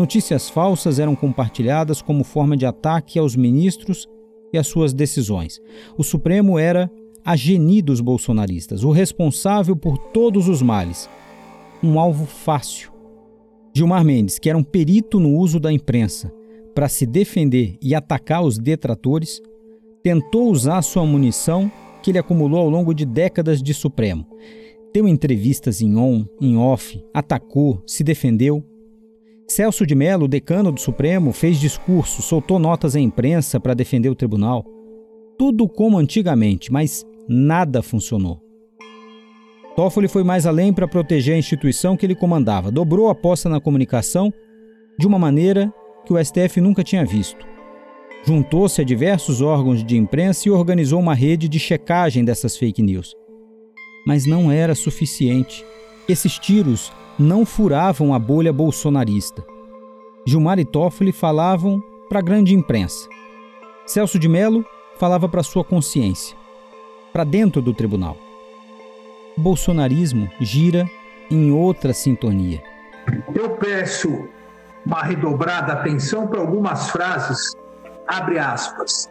Notícias 0.00 0.48
falsas 0.48 0.98
eram 0.98 1.14
compartilhadas 1.14 2.00
como 2.00 2.24
forma 2.24 2.56
de 2.56 2.64
ataque 2.64 3.18
aos 3.18 3.36
ministros 3.36 4.08
e 4.50 4.56
às 4.56 4.66
suas 4.66 4.94
decisões. 4.94 5.60
O 5.94 6.02
Supremo 6.02 6.58
era 6.58 6.90
a 7.22 7.36
geni 7.36 7.82
dos 7.82 8.00
bolsonaristas, 8.00 8.82
o 8.82 8.92
responsável 8.92 9.76
por 9.76 9.98
todos 9.98 10.48
os 10.48 10.62
males. 10.62 11.06
Um 11.82 12.00
alvo 12.00 12.24
fácil. 12.24 12.90
Gilmar 13.76 14.02
Mendes, 14.02 14.38
que 14.38 14.48
era 14.48 14.56
um 14.56 14.62
perito 14.62 15.20
no 15.20 15.36
uso 15.36 15.60
da 15.60 15.70
imprensa 15.70 16.32
para 16.74 16.88
se 16.88 17.04
defender 17.04 17.76
e 17.82 17.94
atacar 17.94 18.42
os 18.42 18.56
detratores, 18.56 19.38
tentou 20.02 20.50
usar 20.50 20.80
sua 20.80 21.04
munição 21.04 21.70
que 22.02 22.10
ele 22.10 22.18
acumulou 22.18 22.60
ao 22.60 22.70
longo 22.70 22.94
de 22.94 23.04
décadas 23.04 23.62
de 23.62 23.74
Supremo. 23.74 24.26
Deu 24.94 25.06
entrevistas 25.06 25.82
em 25.82 25.94
on, 25.98 26.24
em 26.40 26.56
off, 26.56 27.04
atacou, 27.12 27.82
se 27.86 28.02
defendeu, 28.02 28.64
Celso 29.50 29.84
de 29.84 29.96
Mello, 29.96 30.28
decano 30.28 30.70
do 30.70 30.78
Supremo, 30.78 31.32
fez 31.32 31.58
discurso, 31.58 32.22
soltou 32.22 32.56
notas 32.56 32.94
à 32.94 33.00
imprensa 33.00 33.58
para 33.58 33.74
defender 33.74 34.08
o 34.08 34.14
tribunal. 34.14 34.64
Tudo 35.36 35.68
como 35.68 35.98
antigamente, 35.98 36.70
mas 36.70 37.04
nada 37.28 37.82
funcionou. 37.82 38.40
Toffoli 39.74 40.06
foi 40.06 40.22
mais 40.22 40.46
além 40.46 40.72
para 40.72 40.86
proteger 40.86 41.34
a 41.34 41.38
instituição 41.38 41.96
que 41.96 42.06
ele 42.06 42.14
comandava, 42.14 42.70
dobrou 42.70 43.08
a 43.08 43.12
aposta 43.12 43.48
na 43.48 43.60
comunicação 43.60 44.32
de 44.96 45.04
uma 45.04 45.18
maneira 45.18 45.74
que 46.06 46.12
o 46.12 46.24
STF 46.24 46.60
nunca 46.60 46.84
tinha 46.84 47.04
visto. 47.04 47.44
Juntou-se 48.22 48.80
a 48.80 48.84
diversos 48.84 49.42
órgãos 49.42 49.82
de 49.82 49.96
imprensa 49.96 50.48
e 50.48 50.52
organizou 50.52 51.00
uma 51.00 51.14
rede 51.14 51.48
de 51.48 51.58
checagem 51.58 52.24
dessas 52.24 52.56
fake 52.56 52.82
news. 52.82 53.16
Mas 54.06 54.26
não 54.26 54.52
era 54.52 54.76
suficiente. 54.76 55.64
Esses 56.08 56.38
tiros 56.38 56.92
não 57.20 57.44
furavam 57.44 58.14
a 58.14 58.18
bolha 58.18 58.50
bolsonarista. 58.50 59.44
Gilmar 60.26 60.58
e 60.58 60.64
Toffoli 60.64 61.12
falavam 61.12 61.82
para 62.08 62.18
a 62.18 62.22
grande 62.22 62.54
imprensa. 62.54 63.06
Celso 63.84 64.18
de 64.18 64.26
Mello 64.26 64.64
falava 64.96 65.28
para 65.28 65.42
sua 65.42 65.62
consciência, 65.62 66.34
para 67.12 67.22
dentro 67.22 67.60
do 67.60 67.74
tribunal. 67.74 68.16
O 69.36 69.40
bolsonarismo 69.42 70.30
gira 70.40 70.88
em 71.30 71.52
outra 71.52 71.92
sintonia. 71.92 72.62
Eu 73.34 73.50
peço 73.50 74.26
uma 74.86 75.02
redobrada 75.02 75.74
atenção 75.74 76.26
para 76.26 76.40
algumas 76.40 76.88
frases, 76.88 77.54
abre 78.08 78.38
aspas, 78.38 79.10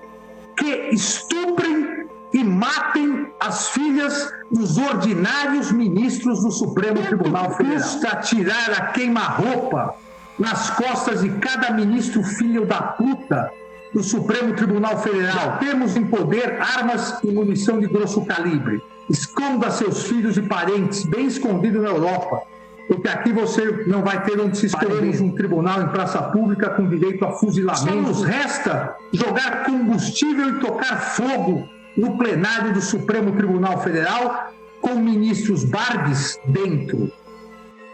que 0.57 0.89
estuprem 0.91 2.08
e 2.33 2.43
matem 2.43 3.27
as 3.39 3.69
filhas 3.69 4.31
dos 4.51 4.77
ordinários 4.77 5.71
ministros 5.71 6.41
do 6.43 6.51
Supremo 6.51 7.01
Tribunal 7.03 7.51
Federal. 7.51 7.81
Custa 7.81 8.15
tirar 8.17 8.71
a 8.71 8.81
queima-roupa 8.87 9.95
nas 10.37 10.69
costas 10.71 11.21
de 11.21 11.29
cada 11.39 11.71
ministro 11.71 12.23
filho 12.23 12.65
da 12.65 12.81
puta 12.81 13.51
do 13.93 14.03
Supremo 14.03 14.53
Tribunal 14.53 15.01
Federal. 15.01 15.57
Temos 15.57 15.97
em 15.97 16.05
poder 16.05 16.59
armas 16.61 17.19
e 17.23 17.31
munição 17.31 17.79
de 17.79 17.87
grosso 17.87 18.23
calibre. 18.25 18.83
Esconda 19.09 19.71
seus 19.71 20.03
filhos 20.03 20.37
e 20.37 20.41
parentes 20.43 21.03
bem 21.03 21.25
escondidos 21.25 21.81
na 21.81 21.89
Europa. 21.89 22.43
Porque 22.87 23.07
aqui 23.07 23.31
você 23.31 23.85
não 23.87 24.01
vai 24.01 24.23
ter 24.23 24.39
onde 24.39 24.57
se 24.57 24.67
esconder 24.67 25.21
um 25.21 25.31
tribunal 25.31 25.81
em 25.81 25.89
praça 25.89 26.21
pública 26.23 26.69
com 26.71 26.87
direito 26.87 27.25
a 27.25 27.31
fuzilamento. 27.31 27.87
Só 27.87 27.95
nos 27.95 28.23
resta 28.23 28.95
jogar 29.11 29.63
combustível 29.63 30.49
e 30.49 30.59
tocar 30.59 30.97
fogo 30.97 31.67
no 31.95 32.17
plenário 32.17 32.73
do 32.73 32.81
Supremo 32.81 33.31
Tribunal 33.31 33.81
Federal 33.81 34.53
com 34.81 34.95
ministros 34.95 35.63
Bardes 35.63 36.39
dentro. 36.47 37.11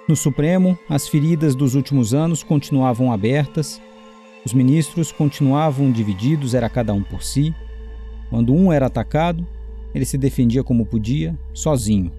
No 0.07 0.15
Supremo, 0.15 0.77
as 0.87 1.07
feridas 1.07 1.55
dos 1.55 1.73
últimos 1.73 2.13
anos 2.13 2.43
continuavam 2.43 3.11
abertas, 3.11 3.81
os 4.45 4.53
ministros 4.53 5.11
continuavam 5.11 5.91
divididos, 5.91 6.53
era 6.53 6.69
cada 6.69 6.93
um 6.93 7.01
por 7.01 7.23
si. 7.23 7.53
Quando 8.29 8.53
um 8.53 8.71
era 8.71 8.85
atacado, 8.85 9.45
ele 9.93 10.05
se 10.05 10.17
defendia 10.17 10.63
como 10.63 10.85
podia, 10.85 11.37
sozinho. 11.53 12.11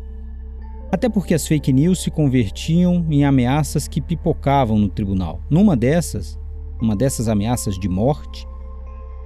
Até 0.91 1.09
porque 1.09 1.35
as 1.35 1.47
fake 1.47 1.73
news 1.73 2.03
se 2.03 2.11
convertiam 2.11 3.07
em 3.11 3.25
ameaças 3.25 3.87
que 3.87 4.01
pipocavam 4.01 4.79
no 4.79 4.89
tribunal. 4.89 5.41
Numa 5.49 5.77
dessas, 5.77 6.39
uma 6.81 6.97
dessas 6.97 7.29
ameaças 7.29 7.79
de 7.79 7.89
morte, 7.89 8.47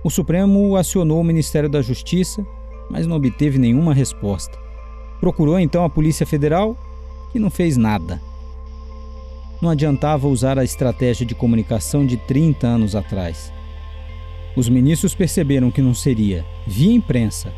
o 0.02 0.09
Supremo 0.09 0.76
acionou 0.76 1.21
o 1.21 1.25
Ministério 1.25 1.69
da 1.69 1.83
Justiça, 1.83 2.47
mas 2.90 3.07
não 3.07 3.16
obteve 3.16 3.59
nenhuma 3.59 3.92
resposta. 3.92 4.59
Procurou 5.21 5.59
então 5.59 5.85
a 5.85 5.90
Polícia 5.90 6.26
Federal, 6.26 6.76
que 7.30 7.38
não 7.38 7.50
fez 7.50 7.76
nada. 7.76 8.21
Não 9.61 9.69
adiantava 9.69 10.26
usar 10.26 10.59
a 10.59 10.64
estratégia 10.64 11.26
de 11.26 11.35
comunicação 11.35 12.07
de 12.07 12.16
30 12.16 12.66
anos 12.66 12.97
atrás. 12.97 13.52
Os 14.57 14.69
ministros 14.69 15.14
perceberam 15.14 15.71
que 15.71 15.83
não 15.83 15.92
seria 15.92 16.47
via 16.66 16.95
imprensa, 16.95 17.52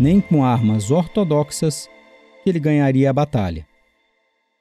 nem 0.00 0.18
com 0.20 0.42
armas 0.42 0.90
ortodoxas, 0.90 1.90
que 2.42 2.48
ele 2.48 2.58
ganharia 2.58 3.10
a 3.10 3.12
batalha. 3.12 3.66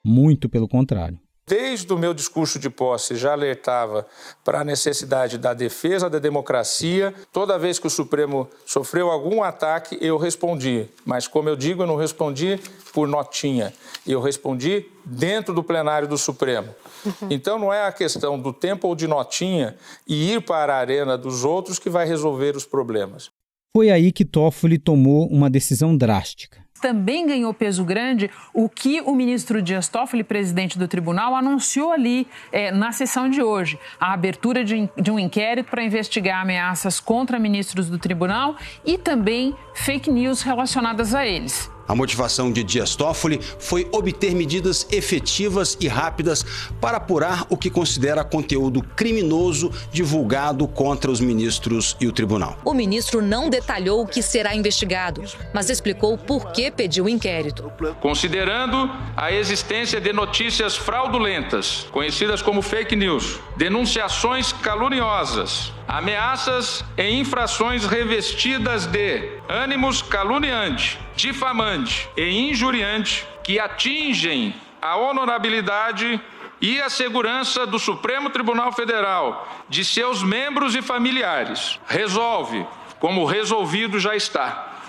Muito 0.04 0.50
pelo 0.50 0.68
contrário 0.68 1.18
desde 1.48 1.92
o 1.92 1.98
meu 1.98 2.14
discurso 2.14 2.58
de 2.58 2.70
posse, 2.70 3.16
já 3.16 3.34
alertava 3.34 4.06
para 4.44 4.62
a 4.62 4.64
necessidade 4.64 5.38
da 5.38 5.54
defesa 5.54 6.10
da 6.10 6.20
democracia. 6.20 7.14
Toda 7.32 7.60
vez 7.60 7.80
que 7.80 7.88
o 7.88 7.90
Supremo 7.90 8.48
sofreu 8.66 9.10
algum 9.10 9.44
ataque, 9.44 9.98
eu 10.02 10.18
respondi. 10.18 10.88
Mas, 11.06 11.28
como 11.28 11.50
eu 11.50 11.56
digo, 11.56 11.84
eu 11.84 11.88
não 11.88 11.96
respondi 11.96 12.60
por 12.94 13.08
notinha. 13.08 13.74
Eu 14.08 14.22
respondi 14.22 14.86
dentro 15.04 15.54
do 15.54 15.64
plenário 15.64 16.08
do 16.08 16.18
Supremo. 16.18 16.74
Uhum. 17.06 17.28
Então, 17.30 17.60
não 17.60 17.74
é 17.74 17.86
a 17.86 17.92
questão 17.92 18.40
do 18.40 18.54
tempo 18.54 18.88
ou 18.88 18.96
de 18.96 19.08
notinha 19.08 19.76
e 20.08 20.34
ir 20.34 20.42
para 20.42 20.76
a 20.76 20.78
arena 20.78 21.18
dos 21.18 21.44
outros 21.44 21.80
que 21.80 21.90
vai 21.90 22.06
resolver 22.06 22.56
os 22.56 22.66
problemas. 22.66 23.30
Foi 23.74 23.90
aí 23.90 24.12
que 24.12 24.26
Toffoli 24.26 24.78
tomou 24.78 25.28
uma 25.28 25.50
decisão 25.50 25.96
drástica. 25.96 26.62
Também 26.82 27.28
ganhou 27.28 27.54
peso 27.54 27.86
grande 27.86 28.30
o 28.54 28.68
que 28.68 29.00
o 29.02 29.16
ministro 29.16 29.62
Dias 29.62 29.88
Toffoli, 29.88 30.24
presidente 30.24 30.78
do 30.78 30.88
tribunal, 30.88 31.36
anunciou 31.36 31.92
ali 31.92 32.28
é, 32.52 32.72
na 32.72 32.92
sessão 32.92 33.30
de 33.30 33.42
hoje: 33.42 33.80
a 34.00 34.12
abertura 34.14 34.64
de, 34.64 34.90
de 34.98 35.12
um 35.12 35.20
inquérito 35.20 35.70
para 35.70 35.84
investigar 35.84 36.42
ameaças 36.42 37.00
contra 37.00 37.40
ministros 37.40 37.90
do 37.90 38.00
tribunal 38.00 38.56
e 38.84 38.98
também 38.98 39.56
fake 39.76 40.12
news 40.12 40.42
relacionadas 40.42 41.14
a 41.14 41.26
eles. 41.26 41.70
A 41.92 41.96
motivação 41.96 42.50
de 42.50 42.64
Dias 42.64 42.96
Toffoli 42.96 43.38
foi 43.60 43.86
obter 43.92 44.34
medidas 44.34 44.88
efetivas 44.94 45.78
e 45.78 45.90
rápidas 45.90 46.42
para 46.80 46.96
apurar 46.96 47.46
o 47.50 47.58
que 47.58 47.70
considera 47.70 48.24
conteúdo 48.24 48.82
criminoso 48.82 49.70
divulgado 49.92 50.66
contra 50.70 51.12
os 51.12 51.20
ministros 51.20 51.98
e 52.00 52.08
o 52.08 52.14
tribunal. 52.14 52.58
O 52.64 52.74
ministro 52.74 53.22
não 53.22 53.50
detalhou 53.50 54.04
o 54.04 54.08
que 54.08 54.22
será 54.22 54.56
investigado, 54.56 55.22
mas 55.54 55.70
explicou 55.70 56.18
por 56.18 56.54
que 56.54 56.72
pediu 56.72 57.04
o 57.04 57.10
inquérito. 57.10 57.70
Considerando 58.00 58.90
a 59.18 59.34
existência 59.34 60.00
de 60.00 60.14
notícias 60.14 60.78
fraudulentas, 60.78 61.88
conhecidas 61.92 62.42
como 62.42 62.62
fake 62.62 62.96
news, 62.96 63.38
denunciações 63.58 64.54
caluniosas, 64.54 65.74
ameaças 65.86 66.86
e 66.98 67.20
infrações 67.20 67.86
revestidas 67.86 68.86
de 68.86 69.41
ânimos 69.50 70.02
caluniante, 70.02 71.00
difamante 71.16 72.10
e 72.16 72.50
injuriante 72.50 73.28
que 73.44 73.60
atingem 73.60 74.56
a 74.82 74.96
honorabilidade 74.96 76.20
e 76.62 76.80
a 76.80 76.90
segurança 76.90 77.66
do 77.66 77.80
Supremo 77.80 78.30
Tribunal 78.30 78.72
Federal, 78.72 79.48
de 79.68 79.84
seus 79.84 80.22
membros 80.22 80.76
e 80.76 80.82
familiares, 80.82 81.80
resolve, 81.88 82.66
como 83.00 83.26
resolvido 83.26 84.00
já 84.00 84.16
está, 84.16 84.80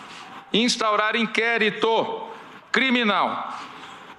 instaurar 0.53 1.17
inquérito 1.17 2.29
criminal 2.71 3.59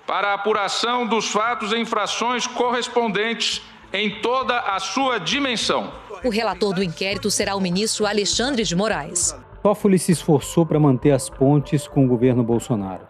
para 0.06 0.34
apuração 0.34 1.06
dos 1.06 1.30
fatos 1.30 1.72
e 1.72 1.78
infrações 1.78 2.48
correspondentes 2.48 3.62
em 3.94 4.20
toda 4.22 4.60
a 4.60 4.80
sua 4.80 5.20
dimensão. 5.20 5.94
O 6.24 6.30
relator 6.30 6.74
do 6.74 6.84
inquérito 6.84 7.30
será 7.30 7.56
o 7.56 7.62
ministro 7.62 8.06
Alexandre 8.06 8.64
de 8.64 8.76
Moraes. 8.76 9.36
Toffoli 9.64 9.98
se 9.98 10.12
esforçou 10.12 10.66
para 10.66 10.78
manter 10.78 11.12
as 11.12 11.30
pontes 11.30 11.88
com 11.88 12.04
o 12.04 12.08
governo 12.08 12.44
Bolsonaro. 12.44 13.08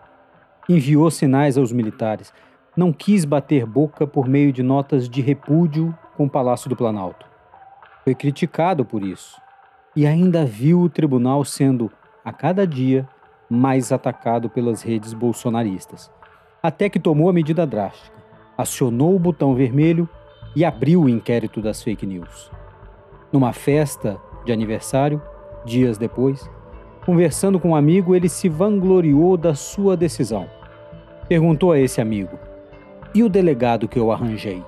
Enviou 0.69 1.09
sinais 1.09 1.57
aos 1.57 1.71
militares. 1.71 2.31
Não 2.77 2.93
quis 2.93 3.25
bater 3.25 3.65
boca 3.65 4.05
por 4.05 4.27
meio 4.27 4.53
de 4.53 4.61
notas 4.61 5.09
de 5.09 5.19
repúdio 5.19 5.97
com 6.15 6.25
o 6.25 6.29
Palácio 6.29 6.69
do 6.69 6.75
Planalto. 6.75 7.25
Foi 8.03 8.13
criticado 8.13 8.85
por 8.85 9.01
isso. 9.01 9.41
E 9.95 10.05
ainda 10.05 10.45
viu 10.45 10.81
o 10.81 10.89
tribunal 10.89 11.43
sendo, 11.43 11.91
a 12.23 12.31
cada 12.31 12.67
dia, 12.67 13.09
mais 13.49 13.91
atacado 13.91 14.47
pelas 14.47 14.83
redes 14.83 15.11
bolsonaristas. 15.11 16.11
Até 16.61 16.87
que 16.87 16.99
tomou 16.99 17.29
a 17.29 17.33
medida 17.33 17.65
drástica. 17.65 18.15
Acionou 18.55 19.15
o 19.15 19.19
botão 19.19 19.55
vermelho 19.55 20.07
e 20.55 20.63
abriu 20.63 21.01
o 21.01 21.09
inquérito 21.09 21.59
das 21.63 21.81
fake 21.81 22.05
news. 22.05 22.51
Numa 23.31 23.53
festa 23.53 24.21
de 24.45 24.53
aniversário, 24.53 25.19
Dias 25.65 25.97
depois, 25.97 26.49
conversando 27.05 27.59
com 27.59 27.69
um 27.69 27.75
amigo, 27.75 28.15
ele 28.15 28.27
se 28.27 28.49
vangloriou 28.49 29.37
da 29.37 29.55
sua 29.55 29.95
decisão. 29.95 30.47
Perguntou 31.27 31.71
a 31.71 31.79
esse 31.79 32.01
amigo: 32.01 32.37
E 33.15 33.23
o 33.23 33.29
delegado 33.29 33.87
que 33.87 33.97
eu 33.97 34.11
arranjei? 34.11 34.61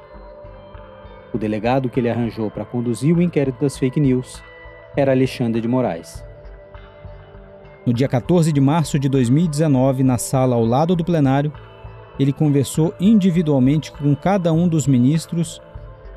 O 1.33 1.37
delegado 1.37 1.89
que 1.89 1.99
ele 1.99 2.09
arranjou 2.09 2.49
para 2.49 2.63
conduzir 2.63 3.15
o 3.15 3.21
inquérito 3.21 3.59
das 3.59 3.77
fake 3.77 3.99
news 3.99 4.41
era 4.95 5.11
Alexandre 5.11 5.59
de 5.59 5.67
Moraes. 5.67 6.23
No 7.85 7.93
dia 7.93 8.07
14 8.07 8.53
de 8.53 8.61
março 8.61 8.97
de 8.97 9.09
2019, 9.09 10.01
na 10.01 10.17
sala 10.17 10.55
ao 10.55 10.63
lado 10.63 10.95
do 10.95 11.03
plenário, 11.03 11.51
ele 12.17 12.31
conversou 12.31 12.93
individualmente 12.99 13.91
com 13.91 14.15
cada 14.15 14.53
um 14.53 14.65
dos 14.65 14.87
ministros 14.87 15.61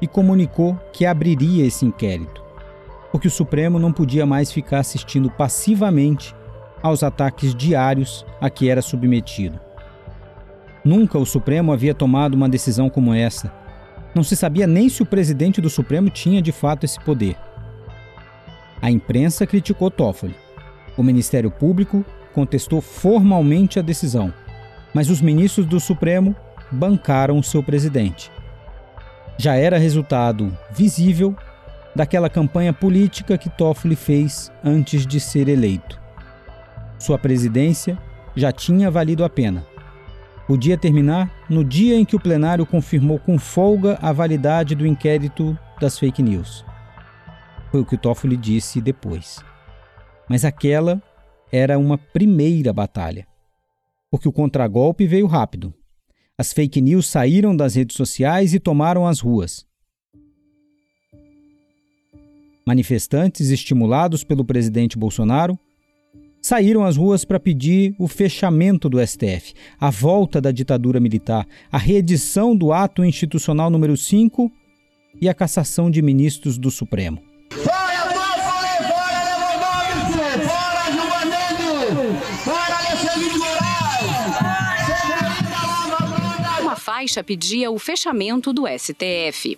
e 0.01 0.07
comunicou 0.07 0.79
que 0.93 1.05
abriria 1.05 1.67
esse 1.67 1.85
inquérito 1.85 2.48
porque 3.11 3.29
o 3.29 3.31
Supremo 3.31 3.79
não 3.79 3.93
podia 3.93 4.27
mais 4.27 4.53
ficar 4.53 4.81
assistindo 4.81 5.31
passivamente 5.31 6.35
aos 6.83 7.03
ataques 7.03 7.55
diários 7.55 8.25
a 8.41 8.49
que 8.49 8.69
era 8.69 8.83
submetido. 8.83 9.59
Nunca 10.85 11.19
o 11.19 11.27
Supremo 11.27 11.73
havia 11.73 11.95
tomado 11.95 12.35
uma 12.35 12.49
decisão 12.49 12.89
como 12.89 13.13
essa. 13.13 13.53
Não 14.15 14.23
se 14.23 14.37
sabia 14.37 14.67
nem 14.67 14.89
se 14.89 15.03
o 15.03 15.07
presidente 15.07 15.61
do 15.61 15.69
Supremo 15.69 16.09
tinha 16.09 16.41
de 16.41 16.53
fato 16.53 16.85
esse 16.85 16.99
poder. 17.01 17.37
A 18.81 18.91
imprensa 18.91 19.47
criticou 19.47 19.91
Toffoli. 19.91 20.35
O 20.97 21.03
Ministério 21.03 21.51
Público 21.51 22.05
contestou 22.33 22.81
formalmente 22.81 23.79
a 23.79 23.83
decisão, 23.83 24.33
mas 24.95 25.11
os 25.11 25.21
ministros 25.21 25.67
do 25.67 25.81
Supremo 25.81 26.35
bancaram 26.71 27.39
o 27.39 27.43
seu 27.43 27.63
presidente. 27.63 28.31
Já 29.37 29.55
era 29.55 29.79
resultado 29.79 30.57
visível 30.71 31.37
daquela 31.99 32.31
campanha 32.31 32.73
política 32.73 33.37
que 33.37 33.51
Toffoli 33.51 33.97
fez 33.97 34.53
antes 34.63 35.05
de 35.05 35.19
ser 35.19 35.49
eleito. 35.49 36.01
Sua 36.97 37.19
presidência 37.19 37.99
já 38.37 38.53
tinha 38.53 38.89
valido 38.89 39.25
a 39.25 39.29
pena. 39.29 39.67
Podia 40.47 40.79
terminar 40.79 41.29
no 41.51 41.65
dia 41.65 41.97
em 41.97 42.05
que 42.05 42.15
o 42.15 42.21
plenário 42.21 42.65
confirmou 42.65 43.19
com 43.19 43.37
folga 43.37 43.99
a 44.01 44.13
validade 44.13 44.77
do 44.77 44.87
inquérito 44.87 45.59
das 45.81 45.99
fake 45.99 46.23
news. 46.23 46.65
Foi 47.73 47.81
o 47.81 47.85
que 47.85 47.99
Toffoli 47.99 48.37
disse 48.37 48.81
depois. 48.81 49.41
Mas 50.29 50.45
aquela 50.45 51.03
era 51.51 51.77
uma 51.81 51.99
primeira 51.99 52.73
batalha. 52.73 53.27
Porque 54.09 54.29
o 54.29 54.33
contragolpe 54.33 55.05
veio 55.05 55.27
rápido. 55.27 55.75
As 56.39 56.53
fake 56.53 56.81
news 56.81 57.09
saíram 57.09 57.57
das 57.57 57.75
redes 57.75 57.97
sociais 57.97 58.55
e 58.55 58.61
tomaram 58.61 59.05
as 59.05 59.19
ruas. 59.19 59.67
Manifestantes, 62.69 63.49
estimulados 63.49 64.23
pelo 64.23 64.45
presidente 64.45 64.99
Bolsonaro, 64.99 65.59
saíram 66.43 66.85
às 66.85 66.99
ruas 66.99 67.25
para 67.25 67.41
pedir 67.41 67.95
o 67.99 68.07
fechamento 68.07 68.91
do 68.91 69.01
STF, 69.01 69.55
a 69.81 69.89
volta 69.89 70.39
da 70.39 70.53
ditadura 70.53 71.01
militar, 71.01 71.47
a 71.73 71.79
reedição 71.79 72.55
do 72.55 72.71
ato 72.71 73.03
institucional 73.03 73.71
número 73.71 73.97
5 73.97 74.53
e 75.19 75.31
a 75.31 75.33
cassação 75.33 75.91
de 75.91 76.03
ministros 76.03 76.59
do 76.59 76.71
Supremo. 76.71 77.23
Uma 86.61 86.77
faixa 86.77 87.25
pedia 87.25 87.71
o 87.71 87.79
fechamento 87.79 88.53
do 88.53 88.65
STF. 88.67 89.57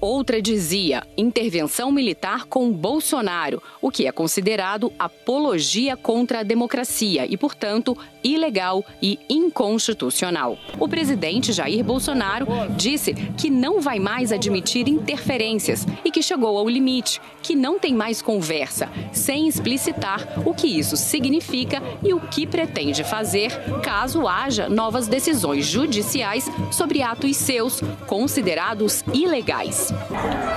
Outra 0.00 0.42
dizia 0.42 1.02
intervenção 1.16 1.90
militar 1.90 2.44
com 2.44 2.70
Bolsonaro, 2.70 3.62
o 3.80 3.90
que 3.90 4.06
é 4.06 4.12
considerado 4.12 4.92
apologia 4.98 5.96
contra 5.96 6.40
a 6.40 6.42
democracia 6.42 7.26
e, 7.26 7.36
portanto, 7.36 7.96
ilegal 8.22 8.84
e 9.00 9.18
inconstitucional. 9.28 10.58
O 10.78 10.86
presidente 10.86 11.52
Jair 11.52 11.82
Bolsonaro 11.82 12.46
disse 12.76 13.14
que 13.38 13.48
não 13.48 13.80
vai 13.80 13.98
mais 13.98 14.32
admitir 14.32 14.86
interferências 14.88 15.86
e 16.04 16.10
que 16.10 16.22
chegou 16.22 16.58
ao 16.58 16.68
limite, 16.68 17.20
que 17.42 17.54
não 17.54 17.78
tem 17.78 17.94
mais 17.94 18.20
conversa, 18.20 18.90
sem 19.12 19.48
explicitar 19.48 20.42
o 20.44 20.52
que 20.52 20.66
isso 20.66 20.96
significa 20.96 21.82
e 22.02 22.12
o 22.12 22.20
que 22.20 22.46
pretende 22.46 23.02
fazer 23.02 23.50
caso 23.82 24.28
haja 24.28 24.68
novas 24.68 25.08
decisões 25.08 25.64
judiciais 25.64 26.50
sobre 26.70 27.02
atos 27.02 27.36
seus 27.36 27.80
considerados 28.06 29.02
ilegais. 29.14 29.85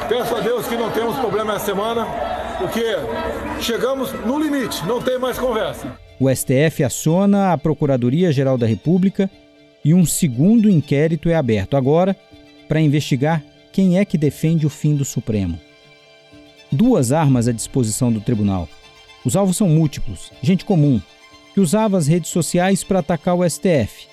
Peço 0.07 0.35
a 0.35 0.39
Deus 0.39 0.67
que 0.67 0.75
não 0.75 0.91
temos 0.91 1.15
problema 1.17 1.55
essa 1.55 1.65
semana, 1.65 2.05
porque 2.57 2.83
chegamos 3.61 4.11
no 4.25 4.39
limite, 4.39 4.85
não 4.85 5.01
tem 5.01 5.19
mais 5.19 5.37
conversa. 5.37 5.97
O 6.19 6.29
STF 6.33 6.83
aciona 6.83 7.53
a 7.53 7.57
Procuradoria-Geral 7.57 8.57
da 8.57 8.65
República 8.65 9.29
e 9.83 9.93
um 9.93 10.05
segundo 10.05 10.69
inquérito 10.69 11.29
é 11.29 11.35
aberto 11.35 11.77
agora 11.77 12.15
para 12.67 12.81
investigar 12.81 13.43
quem 13.71 13.97
é 13.97 14.05
que 14.05 14.17
defende 14.17 14.65
o 14.65 14.69
fim 14.69 14.95
do 14.95 15.05
Supremo. 15.05 15.59
Duas 16.71 17.11
armas 17.11 17.47
à 17.47 17.51
disposição 17.51 18.11
do 18.11 18.21
tribunal. 18.21 18.67
Os 19.25 19.35
alvos 19.35 19.57
são 19.57 19.67
múltiplos, 19.67 20.31
gente 20.41 20.65
comum, 20.65 21.01
que 21.53 21.59
usava 21.59 21.97
as 21.97 22.07
redes 22.07 22.29
sociais 22.29 22.83
para 22.83 22.99
atacar 22.99 23.35
o 23.35 23.49
STF 23.49 24.09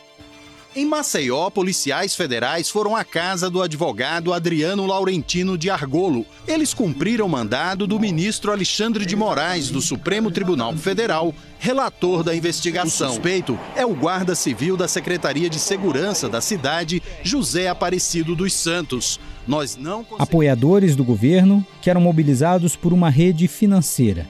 em 0.77 0.85
Maceió, 0.85 1.49
policiais 1.49 2.15
federais 2.15 2.69
foram 2.69 2.95
à 2.95 3.03
casa 3.03 3.49
do 3.49 3.63
advogado 3.63 4.35
Adriano 4.35 4.85
Laurentino 4.85 5.57
de 5.57 5.71
Argolo. 5.71 6.27
Eles 6.47 6.75
cumpriram 6.75 7.27
mandado 7.27 7.87
do 7.87 7.99
ministro 7.99 8.53
Alexandre 8.53 9.07
de 9.07 9.17
Moraes, 9.17 9.71
do 9.71 9.81
Supremo 9.81 10.31
Tribunal 10.31 10.77
Federal, 10.77 11.35
relator 11.59 12.23
da 12.23 12.37
investigação. 12.37 13.09
O 13.09 13.15
suspeito 13.15 13.59
é 13.75 13.87
o 13.87 13.95
guarda 13.95 14.35
civil 14.35 14.77
da 14.77 14.87
Secretaria 14.87 15.49
de 15.49 15.59
Segurança 15.59 16.29
da 16.29 16.43
cidade, 16.43 17.03
José 17.23 17.69
Aparecido 17.69 18.37
dos 18.37 18.53
Santos. 18.53 19.19
Nós 19.49 19.77
não 19.77 20.05
Apoiadores 20.19 20.95
do 20.95 21.05
governo 21.05 21.67
que 21.81 21.89
eram 21.89 22.03
mobilizados 22.03 22.77
por 22.77 22.93
uma 22.93 23.09
rede 23.09 23.49
financeira 23.49 24.29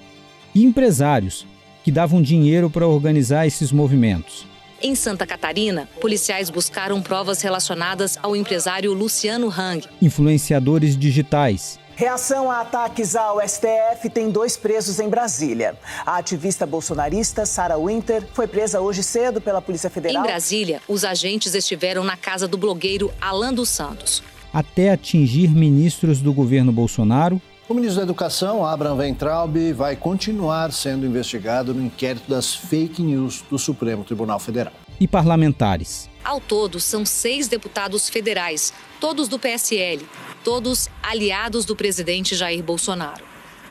e 0.55 0.63
empresários 0.63 1.45
que 1.83 1.91
davam 1.91 2.23
dinheiro 2.23 2.71
para 2.71 2.87
organizar 2.87 3.49
esses 3.49 3.73
movimentos. 3.73 4.47
Em 4.83 4.95
Santa 4.95 5.27
Catarina, 5.27 5.89
policiais 6.01 6.51
buscaram 6.51 7.01
provas 7.01 7.41
relacionadas 7.41 8.19
ao 8.23 8.37
empresário 8.37 8.93
Luciano 8.93 9.49
Hang. 9.49 9.87
Influenciadores 10.03 10.97
digitais. 10.97 11.79
Reação 11.97 12.51
a 12.51 12.61
ataques 12.61 13.17
ao 13.17 13.41
STF 13.41 14.11
tem 14.13 14.31
dois 14.31 14.55
presos 14.55 15.01
em 15.01 15.09
Brasília. 15.09 15.75
A 16.05 16.19
ativista 16.19 16.67
bolsonarista 16.67 17.47
Sarah 17.47 17.79
Winter 17.79 18.23
foi 18.35 18.47
presa 18.47 18.83
hoje 18.83 19.03
cedo 19.03 19.41
pela 19.41 19.63
Polícia 19.63 19.89
Federal. 19.89 20.23
Em 20.23 20.27
Brasília, 20.27 20.83
os 20.87 21.07
agentes 21.07 21.55
estiveram 21.55 22.05
na 22.05 22.17
casa 22.17 22.47
do 22.47 22.59
blogueiro 22.59 23.11
Alan 23.19 23.55
dos 23.55 23.71
Santos. 23.71 24.23
Até 24.53 24.91
atingir 24.91 25.49
ministros 25.49 26.21
do 26.21 26.35
governo 26.35 26.71
Bolsonaro 26.71 27.41
o 27.69 27.75
ministro 27.75 27.97
da 27.97 28.03
Educação, 28.05 28.65
Abraham 28.65 28.97
Weintraub, 28.97 29.73
vai 29.73 29.97
continuar 29.97 30.73
sendo 30.73 31.05
investigado 31.05 31.75
no 31.75 31.85
inquérito 31.85 32.31
das 32.31 32.55
fake 32.55 33.03
news 33.03 33.43
do 33.51 33.59
Supremo 33.59 34.05
Tribunal 34.05 34.39
Federal. 34.39 34.73
E 35.01 35.09
parlamentares. 35.09 36.09
Ao 36.25 36.41
todo, 36.41 36.79
são 36.79 37.05
seis 37.05 37.49
deputados 37.49 38.09
federais, 38.09 38.73
todos 39.01 39.27
do 39.27 39.39
PSL, 39.39 40.07
todos 40.45 40.89
aliados 41.03 41.65
do 41.65 41.75
presidente 41.75 42.37
Jair 42.37 42.63
Bolsonaro. 42.63 43.25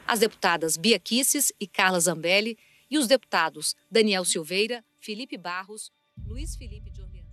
As 0.05 0.19
deputadas 0.19 0.75
Bia 0.75 0.99
Kisses 0.99 1.51
e 1.59 1.65
Carla 1.65 1.99
Zambelli 1.99 2.57
e 2.91 2.97
os 2.97 3.07
deputados 3.07 3.75
Daniel 3.89 4.25
Silveira, 4.25 4.83
Felipe 4.99 5.37
Barros, 5.37 5.89
Luiz 6.27 6.55
Felipe 6.55 6.91
de 6.91 7.01
Orleans. 7.01 7.25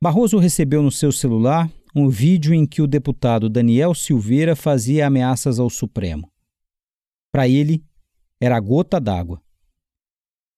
Barroso 0.00 0.38
recebeu 0.38 0.82
no 0.82 0.90
seu 0.90 1.12
celular 1.12 1.68
um 1.94 2.08
vídeo 2.08 2.54
em 2.54 2.66
que 2.66 2.80
o 2.80 2.86
deputado 2.86 3.48
Daniel 3.48 3.94
Silveira 3.94 4.56
fazia 4.56 5.06
ameaças 5.06 5.58
ao 5.58 5.68
Supremo. 5.68 6.30
Para 7.30 7.48
ele, 7.48 7.84
era 8.40 8.56
a 8.56 8.60
gota 8.60 9.00
d'água. 9.00 9.42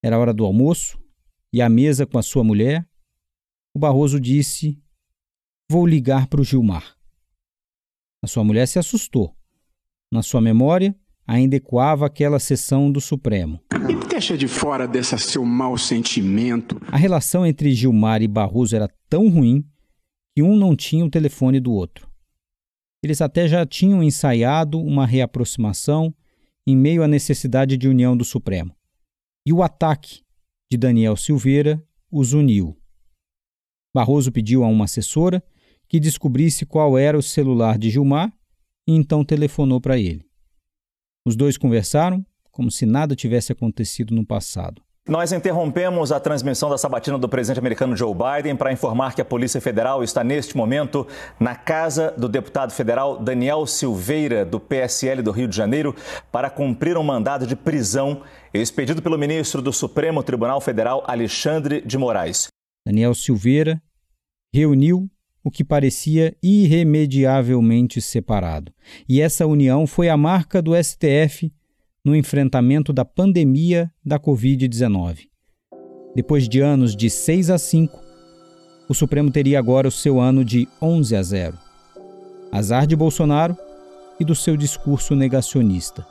Era 0.02 0.18
hora 0.18 0.32
do 0.32 0.44
almoço 0.44 0.98
e 1.52 1.60
à 1.60 1.68
mesa 1.68 2.06
com 2.06 2.18
a 2.18 2.22
sua 2.22 2.44
mulher, 2.44 2.86
o 3.74 3.78
Barroso 3.78 4.20
disse: 4.20 4.80
Vou 5.70 5.86
ligar 5.86 6.26
para 6.26 6.40
o 6.40 6.44
Gilmar. 6.44 6.96
A 8.22 8.26
sua 8.26 8.44
mulher 8.44 8.66
se 8.66 8.78
assustou. 8.78 9.36
Na 10.10 10.22
sua 10.22 10.40
memória, 10.40 10.96
ainda 11.26 11.56
ecoava 11.56 12.06
aquela 12.06 12.38
sessão 12.38 12.90
do 12.90 13.00
Supremo. 13.00 13.60
E 13.88 14.08
deixa 14.08 14.36
de 14.36 14.46
fora 14.46 14.86
desse 14.86 15.18
seu 15.18 15.44
mau 15.44 15.76
sentimento. 15.76 16.80
A 16.88 16.96
relação 16.96 17.44
entre 17.44 17.72
Gilmar 17.72 18.22
e 18.22 18.28
Barroso 18.28 18.76
era 18.76 18.88
tão 19.08 19.28
ruim 19.28 19.64
que 20.34 20.42
um 20.42 20.56
não 20.56 20.74
tinha 20.74 21.04
o 21.04 21.10
telefone 21.10 21.60
do 21.60 21.72
outro. 21.72 22.10
Eles 23.02 23.20
até 23.20 23.46
já 23.46 23.64
tinham 23.64 24.02
ensaiado 24.02 24.80
uma 24.80 25.06
reaproximação 25.06 26.14
em 26.66 26.76
meio 26.76 27.02
à 27.02 27.08
necessidade 27.08 27.76
de 27.76 27.88
união 27.88 28.16
do 28.16 28.24
Supremo. 28.24 28.74
E 29.46 29.52
o 29.52 29.62
ataque 29.62 30.22
de 30.70 30.78
Daniel 30.78 31.16
Silveira 31.16 31.82
os 32.10 32.32
uniu. 32.32 32.76
Barroso 33.94 34.32
pediu 34.32 34.64
a 34.64 34.68
uma 34.68 34.86
assessora 34.86 35.42
que 35.88 36.00
descobrisse 36.00 36.66
qual 36.66 36.98
era 36.98 37.16
o 37.16 37.22
celular 37.22 37.78
de 37.78 37.90
Gilmar 37.90 38.32
e 38.88 38.92
então 38.92 39.24
telefonou 39.24 39.80
para 39.80 39.98
ele. 39.98 40.26
Os 41.26 41.36
dois 41.36 41.56
conversaram 41.56 42.24
como 42.50 42.70
se 42.70 42.86
nada 42.86 43.16
tivesse 43.16 43.52
acontecido 43.52 44.14
no 44.14 44.26
passado. 44.26 44.83
Nós 45.06 45.32
interrompemos 45.32 46.10
a 46.10 46.18
transmissão 46.18 46.70
da 46.70 46.78
sabatina 46.78 47.18
do 47.18 47.28
presidente 47.28 47.58
americano 47.58 47.94
Joe 47.94 48.14
Biden 48.14 48.56
para 48.56 48.72
informar 48.72 49.14
que 49.14 49.20
a 49.20 49.24
Polícia 49.24 49.60
Federal 49.60 50.02
está 50.02 50.24
neste 50.24 50.56
momento 50.56 51.06
na 51.38 51.54
casa 51.54 52.14
do 52.16 52.26
deputado 52.26 52.72
federal 52.72 53.22
Daniel 53.22 53.66
Silveira, 53.66 54.46
do 54.46 54.58
PSL 54.58 55.20
do 55.20 55.30
Rio 55.30 55.46
de 55.46 55.54
Janeiro, 55.54 55.94
para 56.32 56.48
cumprir 56.48 56.96
um 56.96 57.02
mandado 57.02 57.46
de 57.46 57.54
prisão 57.54 58.22
expedido 58.54 59.02
pelo 59.02 59.18
ministro 59.18 59.60
do 59.60 59.74
Supremo 59.74 60.22
Tribunal 60.22 60.58
Federal, 60.58 61.04
Alexandre 61.06 61.82
de 61.82 61.98
Moraes. 61.98 62.48
Daniel 62.86 63.14
Silveira 63.14 63.82
reuniu 64.54 65.06
o 65.44 65.50
que 65.50 65.62
parecia 65.62 66.34
irremediavelmente 66.42 68.00
separado. 68.00 68.72
E 69.06 69.20
essa 69.20 69.46
união 69.46 69.86
foi 69.86 70.08
a 70.08 70.16
marca 70.16 70.62
do 70.62 70.72
STF 70.74 71.52
no 72.04 72.14
enfrentamento 72.14 72.92
da 72.92 73.04
pandemia 73.04 73.90
da 74.04 74.18
Covid-19. 74.18 75.28
Depois 76.14 76.48
de 76.48 76.60
anos 76.60 76.94
de 76.94 77.08
6 77.08 77.50
a 77.50 77.58
5, 77.58 77.98
o 78.88 78.94
Supremo 78.94 79.30
teria 79.30 79.58
agora 79.58 79.88
o 79.88 79.92
seu 79.92 80.20
ano 80.20 80.44
de 80.44 80.68
11 80.80 81.16
a 81.16 81.22
0. 81.22 81.58
Azar 82.52 82.86
de 82.86 82.94
Bolsonaro 82.94 83.56
e 84.20 84.24
do 84.24 84.34
seu 84.34 84.56
discurso 84.56 85.16
negacionista. 85.16 86.06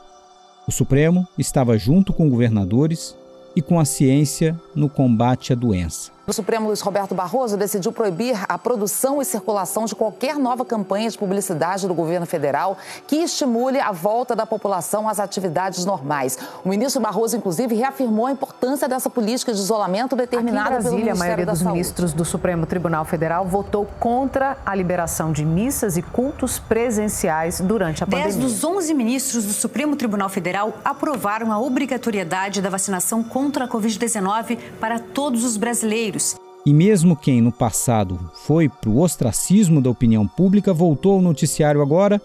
O 0.66 0.72
Supremo 0.72 1.26
estava 1.38 1.78
junto 1.78 2.12
com 2.12 2.28
governadores 2.28 3.16
e 3.54 3.62
com 3.62 3.78
a 3.78 3.84
ciência 3.84 4.60
no 4.74 4.88
combate 4.88 5.52
à 5.52 5.56
doença. 5.56 6.13
O 6.26 6.32
Supremo 6.32 6.68
Luiz 6.68 6.80
Roberto 6.80 7.14
Barroso 7.14 7.54
decidiu 7.54 7.92
proibir 7.92 8.34
a 8.48 8.56
produção 8.56 9.20
e 9.20 9.26
circulação 9.26 9.84
de 9.84 9.94
qualquer 9.94 10.36
nova 10.36 10.64
campanha 10.64 11.10
de 11.10 11.18
publicidade 11.18 11.86
do 11.86 11.92
governo 11.92 12.24
federal 12.24 12.78
que 13.06 13.16
estimule 13.16 13.78
a 13.78 13.92
volta 13.92 14.34
da 14.34 14.46
população 14.46 15.06
às 15.06 15.20
atividades 15.20 15.84
normais. 15.84 16.38
O 16.64 16.70
ministro 16.70 16.98
Barroso, 16.98 17.36
inclusive, 17.36 17.74
reafirmou 17.74 18.24
a 18.24 18.32
importância 18.32 18.88
dessa 18.88 19.10
política 19.10 19.52
de 19.52 19.60
isolamento 19.60 20.16
determinada 20.16 20.60
Aqui 20.60 20.78
em 20.78 20.80
Brasília, 20.80 20.96
pelo 20.96 21.04
Ministério 21.04 21.22
a 21.22 21.26
maioria 21.26 21.46
da 21.46 21.52
dos 21.52 21.60
Saúde. 21.60 21.72
ministros 21.74 22.12
do 22.14 22.24
Supremo 22.24 22.64
Tribunal 22.64 23.04
Federal 23.04 23.44
votou 23.44 23.84
contra 24.00 24.56
a 24.64 24.74
liberação 24.74 25.30
de 25.30 25.44
missas 25.44 25.98
e 25.98 26.02
cultos 26.02 26.58
presenciais 26.58 27.60
durante 27.60 28.02
a 28.02 28.06
Dez 28.06 28.34
pandemia. 28.34 28.48
dos 28.48 28.64
11 28.64 28.94
ministros 28.94 29.44
do 29.44 29.52
Supremo 29.52 29.94
Tribunal 29.94 30.30
Federal 30.30 30.72
aprovaram 30.82 31.52
a 31.52 31.58
obrigatoriedade 31.58 32.62
da 32.62 32.70
vacinação 32.70 33.22
contra 33.22 33.66
a 33.66 33.68
Covid-19 33.68 34.58
para 34.80 34.98
todos 34.98 35.44
os 35.44 35.58
brasileiros. 35.58 36.13
E 36.66 36.72
mesmo 36.72 37.14
quem 37.14 37.40
no 37.40 37.52
passado 37.52 38.18
foi 38.34 38.68
para 38.68 38.88
o 38.88 39.00
ostracismo 39.00 39.82
da 39.82 39.90
opinião 39.90 40.26
pública 40.26 40.72
voltou 40.72 41.14
ao 41.14 41.20
noticiário 41.20 41.82
agora 41.82 42.20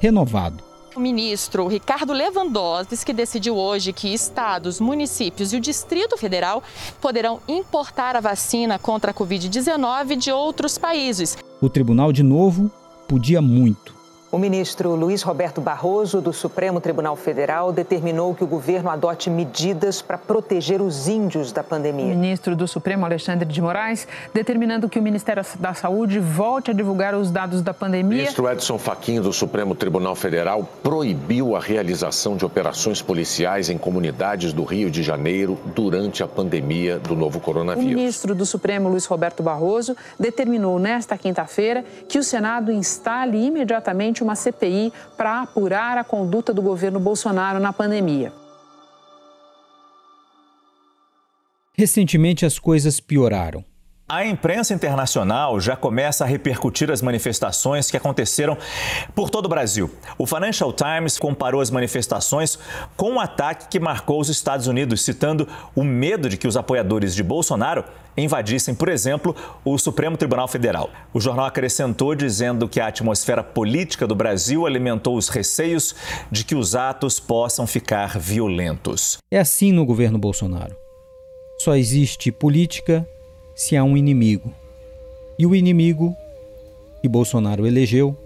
renovado. 0.00 0.64
O 0.96 1.00
ministro 1.00 1.66
Ricardo 1.66 2.12
Lewandowski 2.12 3.12
decidiu 3.12 3.56
hoje 3.56 3.92
que 3.92 4.14
estados, 4.14 4.78
municípios 4.78 5.52
e 5.52 5.56
o 5.56 5.60
Distrito 5.60 6.16
Federal 6.16 6.62
poderão 7.00 7.40
importar 7.48 8.14
a 8.14 8.20
vacina 8.20 8.78
contra 8.78 9.10
a 9.10 9.14
Covid-19 9.14 10.16
de 10.16 10.30
outros 10.30 10.78
países. 10.78 11.36
O 11.60 11.68
tribunal, 11.68 12.12
de 12.12 12.22
novo, 12.22 12.70
podia 13.08 13.42
muito. 13.42 13.94
O 14.34 14.38
ministro 14.38 14.96
Luiz 14.96 15.22
Roberto 15.22 15.60
Barroso, 15.60 16.20
do 16.20 16.32
Supremo 16.32 16.80
Tribunal 16.80 17.14
Federal, 17.14 17.70
determinou 17.72 18.34
que 18.34 18.42
o 18.42 18.48
governo 18.48 18.90
adote 18.90 19.30
medidas 19.30 20.02
para 20.02 20.18
proteger 20.18 20.82
os 20.82 21.06
índios 21.06 21.52
da 21.52 21.60
O 21.60 21.64
pandemia. 21.64 22.06
ministro 22.06 22.56
do 22.56 22.66
Supremo, 22.66 23.04
Alexandre 23.04 23.46
de 23.48 23.62
Moraes, 23.62 24.08
determinando 24.34 24.88
que 24.88 24.98
o 24.98 25.02
Ministério 25.02 25.44
da 25.60 25.72
Saúde 25.72 26.18
volte 26.18 26.72
a 26.72 26.74
divulgar 26.74 27.14
os 27.14 27.30
dados 27.30 27.62
da 27.62 27.70
O 27.70 27.74
pandemia. 27.74 28.22
ministro 28.22 28.50
Edson 28.50 28.76
Fachin 28.76 29.20
do 29.20 29.32
Supremo 29.32 29.72
Tribunal 29.72 30.16
Federal 30.16 30.68
proibiu 30.82 31.54
a 31.54 31.60
realização 31.60 32.36
de 32.36 32.44
operações 32.44 33.00
policiais 33.00 33.70
em 33.70 33.78
comunidades 33.78 34.52
do 34.52 34.64
Rio 34.64 34.90
de 34.90 35.04
Janeiro 35.04 35.56
durante 35.76 36.24
a 36.24 36.26
pandemia 36.26 36.98
do 36.98 37.14
novo 37.14 37.38
O 37.38 37.40
coronavírus. 37.40 37.94
ministro 37.94 38.34
do 38.34 38.44
Supremo, 38.44 38.88
Luiz 38.88 39.06
Roberto 39.06 39.44
Barroso, 39.44 39.96
determinou 40.18 40.80
nesta 40.80 41.16
quinta-feira 41.16 41.84
que 42.08 42.18
o 42.18 42.24
Senado 42.24 42.72
instale 42.72 43.38
imediatamente 43.38 44.23
uma 44.24 44.34
CPI 44.34 44.92
para 45.16 45.42
apurar 45.42 45.98
a 45.98 46.04
conduta 46.04 46.52
do 46.52 46.62
governo 46.62 46.98
Bolsonaro 46.98 47.60
na 47.60 47.72
pandemia. 47.72 48.32
Recentemente 51.76 52.46
as 52.46 52.58
coisas 52.58 53.00
pioraram. 53.00 53.64
A 54.06 54.24
imprensa 54.24 54.74
internacional 54.74 55.58
já 55.58 55.74
começa 55.74 56.24
a 56.24 56.26
repercutir 56.26 56.90
as 56.90 57.00
manifestações 57.00 57.90
que 57.90 57.96
aconteceram 57.96 58.56
por 59.14 59.30
todo 59.30 59.46
o 59.46 59.48
Brasil. 59.48 59.90
O 60.18 60.26
Financial 60.26 60.70
Times 60.72 61.18
comparou 61.18 61.60
as 61.60 61.70
manifestações 61.70 62.58
com 62.98 63.12
um 63.12 63.20
ataque 63.20 63.66
que 63.68 63.80
marcou 63.80 64.20
os 64.20 64.28
Estados 64.28 64.66
Unidos, 64.66 65.02
citando 65.02 65.48
o 65.74 65.82
medo 65.82 66.28
de 66.28 66.36
que 66.36 66.46
os 66.46 66.56
apoiadores 66.56 67.14
de 67.14 67.22
Bolsonaro 67.22 67.82
invadissem, 68.16 68.74
por 68.74 68.88
exemplo, 68.88 69.34
o 69.64 69.76
Supremo 69.78 70.16
Tribunal 70.16 70.48
Federal. 70.48 70.90
O 71.12 71.20
jornal 71.20 71.46
acrescentou 71.46 72.14
dizendo 72.14 72.68
que 72.68 72.80
a 72.80 72.86
atmosfera 72.86 73.42
política 73.42 74.06
do 74.06 74.14
Brasil 74.14 74.66
alimentou 74.66 75.16
os 75.16 75.28
receios 75.28 75.94
de 76.30 76.44
que 76.44 76.54
os 76.54 76.74
atos 76.74 77.18
possam 77.18 77.66
ficar 77.66 78.18
violentos. 78.18 79.18
É 79.30 79.38
assim 79.38 79.72
no 79.72 79.84
governo 79.84 80.18
Bolsonaro. 80.18 80.76
Só 81.58 81.76
existe 81.76 82.30
política 82.30 83.06
se 83.54 83.76
há 83.76 83.84
um 83.84 83.96
inimigo. 83.96 84.52
E 85.38 85.46
o 85.46 85.54
inimigo 85.54 86.14
que 87.00 87.08
Bolsonaro 87.08 87.66
elegeu 87.66 88.16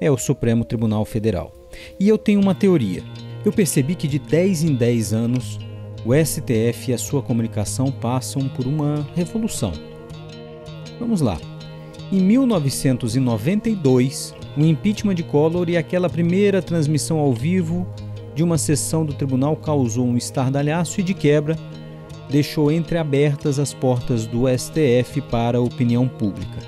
é 0.00 0.10
o 0.10 0.18
Supremo 0.18 0.64
Tribunal 0.64 1.04
Federal. 1.04 1.52
E 1.98 2.08
eu 2.08 2.18
tenho 2.18 2.40
uma 2.40 2.54
teoria. 2.54 3.02
Eu 3.44 3.52
percebi 3.52 3.94
que 3.94 4.06
de 4.06 4.18
10 4.18 4.64
em 4.64 4.74
10 4.74 5.12
anos 5.12 5.58
o 6.04 6.12
STF 6.14 6.90
e 6.90 6.94
a 6.94 6.98
sua 6.98 7.22
comunicação 7.22 7.90
passam 7.90 8.48
por 8.48 8.66
uma 8.66 9.06
revolução. 9.14 9.72
Vamos 10.98 11.20
lá. 11.20 11.38
Em 12.10 12.20
1992, 12.20 14.34
o 14.56 14.60
impeachment 14.60 15.14
de 15.14 15.22
Collor 15.22 15.70
e 15.70 15.76
aquela 15.76 16.10
primeira 16.10 16.60
transmissão 16.60 17.18
ao 17.18 17.32
vivo 17.32 17.86
de 18.34 18.42
uma 18.42 18.58
sessão 18.58 19.04
do 19.04 19.14
tribunal 19.14 19.54
causou 19.56 20.06
um 20.06 20.16
estardalhaço 20.16 21.00
e, 21.00 21.02
de 21.02 21.14
quebra, 21.14 21.56
deixou 22.28 22.72
entreabertas 22.72 23.58
as 23.58 23.74
portas 23.74 24.26
do 24.26 24.44
STF 24.46 25.20
para 25.30 25.58
a 25.58 25.60
opinião 25.60 26.08
pública. 26.08 26.58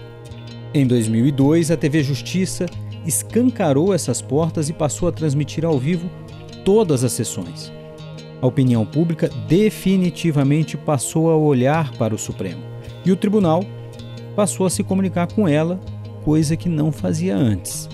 Em 0.72 0.86
2002, 0.86 1.70
a 1.70 1.76
TV 1.76 2.02
Justiça 2.02 2.66
escancarou 3.06 3.94
essas 3.94 4.22
portas 4.22 4.68
e 4.68 4.72
passou 4.72 5.08
a 5.08 5.12
transmitir 5.12 5.64
ao 5.64 5.78
vivo 5.78 6.10
todas 6.64 7.04
as 7.04 7.12
sessões. 7.12 7.72
A 8.44 8.46
opinião 8.46 8.84
pública 8.84 9.30
definitivamente 9.48 10.76
passou 10.76 11.30
a 11.30 11.34
olhar 11.34 11.90
para 11.92 12.14
o 12.14 12.18
Supremo 12.18 12.62
e 13.02 13.10
o 13.10 13.16
tribunal 13.16 13.64
passou 14.36 14.66
a 14.66 14.70
se 14.70 14.84
comunicar 14.84 15.32
com 15.32 15.48
ela, 15.48 15.80
coisa 16.22 16.54
que 16.54 16.68
não 16.68 16.92
fazia 16.92 17.34
antes. 17.34 17.88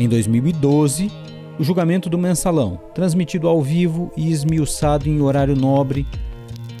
Em 0.00 0.08
2012, 0.08 1.12
o 1.58 1.62
julgamento 1.62 2.08
do 2.08 2.16
mensalão, 2.16 2.80
transmitido 2.94 3.46
ao 3.46 3.60
vivo 3.60 4.10
e 4.16 4.32
esmiuçado 4.32 5.06
em 5.06 5.20
horário 5.20 5.54
nobre, 5.54 6.06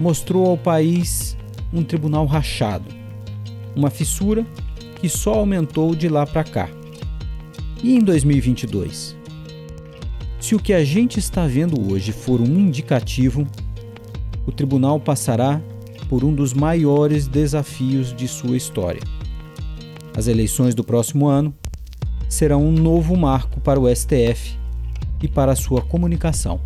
mostrou 0.00 0.46
ao 0.46 0.56
país 0.56 1.36
um 1.74 1.84
tribunal 1.84 2.24
rachado, 2.24 2.86
uma 3.76 3.90
fissura 3.90 4.46
que 4.98 5.10
só 5.10 5.34
aumentou 5.34 5.94
de 5.94 6.08
lá 6.08 6.26
para 6.26 6.42
cá. 6.42 6.70
E 7.84 7.94
em 7.94 7.98
2022? 7.98 9.20
Se 10.42 10.56
o 10.56 10.58
que 10.58 10.72
a 10.72 10.84
gente 10.84 11.20
está 11.20 11.46
vendo 11.46 11.92
hoje 11.92 12.10
for 12.10 12.40
um 12.40 12.58
indicativo, 12.58 13.46
o 14.44 14.50
tribunal 14.50 14.98
passará 14.98 15.62
por 16.08 16.24
um 16.24 16.34
dos 16.34 16.52
maiores 16.52 17.28
desafios 17.28 18.12
de 18.12 18.26
sua 18.26 18.56
história. 18.56 19.00
As 20.16 20.26
eleições 20.26 20.74
do 20.74 20.82
próximo 20.82 21.28
ano 21.28 21.54
serão 22.28 22.66
um 22.66 22.72
novo 22.72 23.16
marco 23.16 23.60
para 23.60 23.78
o 23.78 23.88
STF 23.88 24.58
e 25.22 25.28
para 25.28 25.52
a 25.52 25.56
sua 25.56 25.80
comunicação. 25.80 26.60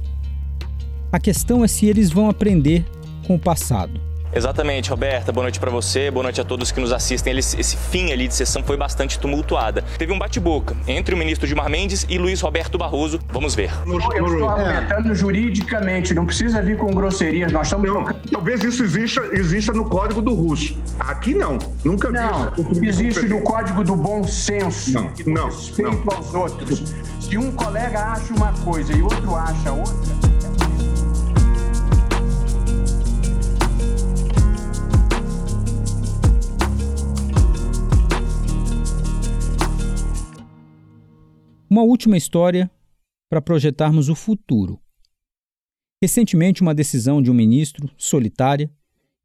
A 1.12 1.20
questão 1.20 1.62
é 1.62 1.68
se 1.68 1.84
eles 1.84 2.10
vão 2.10 2.30
aprender 2.30 2.82
com 3.26 3.34
o 3.34 3.38
passado. 3.38 4.00
Exatamente, 4.36 4.90
Roberta. 4.90 5.32
Boa 5.32 5.44
noite 5.44 5.58
para 5.58 5.70
você, 5.70 6.10
boa 6.10 6.24
noite 6.24 6.38
a 6.42 6.44
todos 6.44 6.70
que 6.70 6.78
nos 6.78 6.92
assistem. 6.92 7.38
Esse 7.38 7.74
fim 7.74 8.12
ali 8.12 8.28
de 8.28 8.34
sessão 8.34 8.62
foi 8.62 8.76
bastante 8.76 9.18
tumultuada. 9.18 9.82
Teve 9.96 10.12
um 10.12 10.18
bate-boca 10.18 10.76
entre 10.86 11.14
o 11.14 11.18
ministro 11.18 11.46
Gilmar 11.46 11.70
Mendes 11.70 12.04
e 12.06 12.18
Luiz 12.18 12.42
Roberto 12.42 12.76
Barroso. 12.76 13.18
Vamos 13.32 13.54
ver. 13.54 13.70
Eu 13.86 14.26
estou 14.26 14.46
argumentando 14.50 15.14
juridicamente, 15.14 16.12
não 16.12 16.26
precisa 16.26 16.60
vir 16.60 16.76
com 16.76 16.92
grosserias. 16.92 17.50
Nós 17.50 17.68
estamos. 17.68 17.88
Não, 17.88 18.04
talvez 18.30 18.62
isso 18.62 18.84
exista, 18.84 19.22
exista 19.32 19.72
no 19.72 19.86
código 19.86 20.20
do 20.20 20.34
russo. 20.34 20.76
Aqui 21.00 21.34
não, 21.34 21.56
nunca 21.82 22.10
não, 22.10 22.52
vi. 22.74 22.88
Existe 22.88 23.26
no 23.26 23.40
código 23.40 23.82
do 23.82 23.96
bom 23.96 24.22
senso. 24.22 24.92
Não, 24.92 25.06
do 25.06 25.30
não. 25.30 25.46
Respeito 25.46 26.04
não. 26.04 26.14
aos 26.14 26.34
outros. 26.34 26.94
Se 27.20 27.38
um 27.38 27.50
colega 27.52 28.12
acha 28.12 28.34
uma 28.34 28.52
coisa 28.52 28.92
e 28.92 29.00
outro 29.00 29.34
acha 29.34 29.72
outra. 29.72 30.25
Uma 41.68 41.82
última 41.82 42.16
história 42.16 42.70
para 43.28 43.42
projetarmos 43.42 44.08
o 44.08 44.14
futuro. 44.14 44.80
Recentemente, 46.00 46.62
uma 46.62 46.74
decisão 46.74 47.20
de 47.20 47.28
um 47.28 47.34
ministro, 47.34 47.90
solitária, 47.96 48.70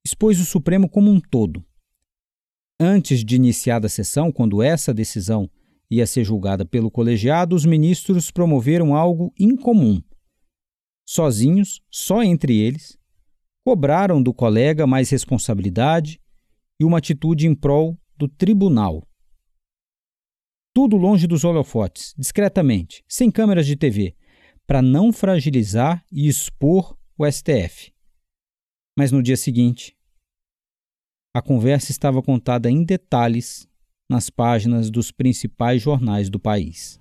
expôs 0.04 0.40
o 0.40 0.46
Supremo 0.46 0.90
como 0.90 1.12
um 1.12 1.20
todo. 1.20 1.64
Antes 2.80 3.24
de 3.24 3.36
iniciada 3.36 3.86
a 3.86 3.90
sessão, 3.90 4.32
quando 4.32 4.64
essa 4.64 4.92
decisão 4.92 5.48
ia 5.90 6.08
ser 6.08 6.24
julgada 6.24 6.66
pelo 6.66 6.90
colegiado, 6.90 7.56
os 7.56 7.64
ministros 7.64 8.32
promoveram 8.32 8.96
algo 8.96 9.32
incomum. 9.38 10.02
Sozinhos, 11.06 11.80
só 11.92 12.24
entre 12.24 12.58
eles, 12.58 12.98
cobraram 13.64 14.24
do 14.24 14.34
colega 14.34 14.88
mais 14.88 15.12
responsabilidade 15.12 16.20
e 16.80 16.86
uma 16.86 16.98
atitude 16.98 17.46
em 17.46 17.54
prol 17.54 17.96
do 18.18 18.28
tribunal. 18.28 19.08
Tudo 20.74 20.96
longe 20.96 21.28
dos 21.28 21.44
holofotes, 21.44 22.16
discretamente, 22.18 23.04
sem 23.06 23.30
câmeras 23.30 23.66
de 23.66 23.76
TV, 23.76 24.16
para 24.66 24.82
não 24.82 25.12
fragilizar 25.12 26.06
e 26.10 26.30
expor 26.30 26.98
o 27.18 27.30
STF. 27.30 27.92
Mas 28.98 29.12
no 29.12 29.22
dia 29.22 29.36
seguinte, 29.36 29.98
a 31.36 31.42
conversa 31.42 31.92
estava 31.92 32.22
contada 32.22 32.72
em 32.72 32.86
detalhes 32.86 33.68
nas 34.10 34.30
páginas 34.30 34.90
dos 34.90 35.12
principais 35.12 35.82
jornais 35.82 36.30
do 36.30 36.40
país. 36.40 37.00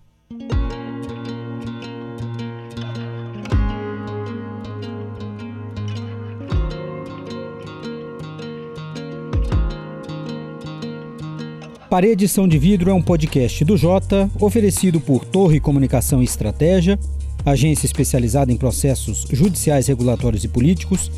Parede 11.91 12.13
Edição 12.13 12.47
de 12.47 12.57
Vidro 12.57 12.89
é 12.89 12.95
um 12.95 13.03
podcast 13.03 13.65
do 13.65 13.77
Jota, 13.77 14.31
oferecido 14.39 15.01
por 15.01 15.25
Torre 15.25 15.59
Comunicação 15.59 16.21
e 16.21 16.25
Estratégia, 16.25 16.97
agência 17.45 17.85
especializada 17.85 18.53
em 18.53 18.57
processos 18.57 19.27
judiciais, 19.33 19.89
regulatórios 19.89 20.45
e 20.45 20.49
políticos, 20.49 21.11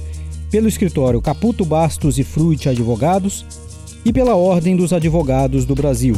pelo 0.51 0.67
escritório 0.67 1.21
Caputo 1.21 1.63
Bastos 1.67 2.19
e 2.19 2.25
Fruit 2.25 2.71
Advogados 2.71 3.45
e 4.03 4.15
pela 4.15 4.35
Ordem 4.35 4.75
dos 4.75 4.95
Advogados 4.95 5.67
do 5.67 5.75
Brasil. 5.75 6.15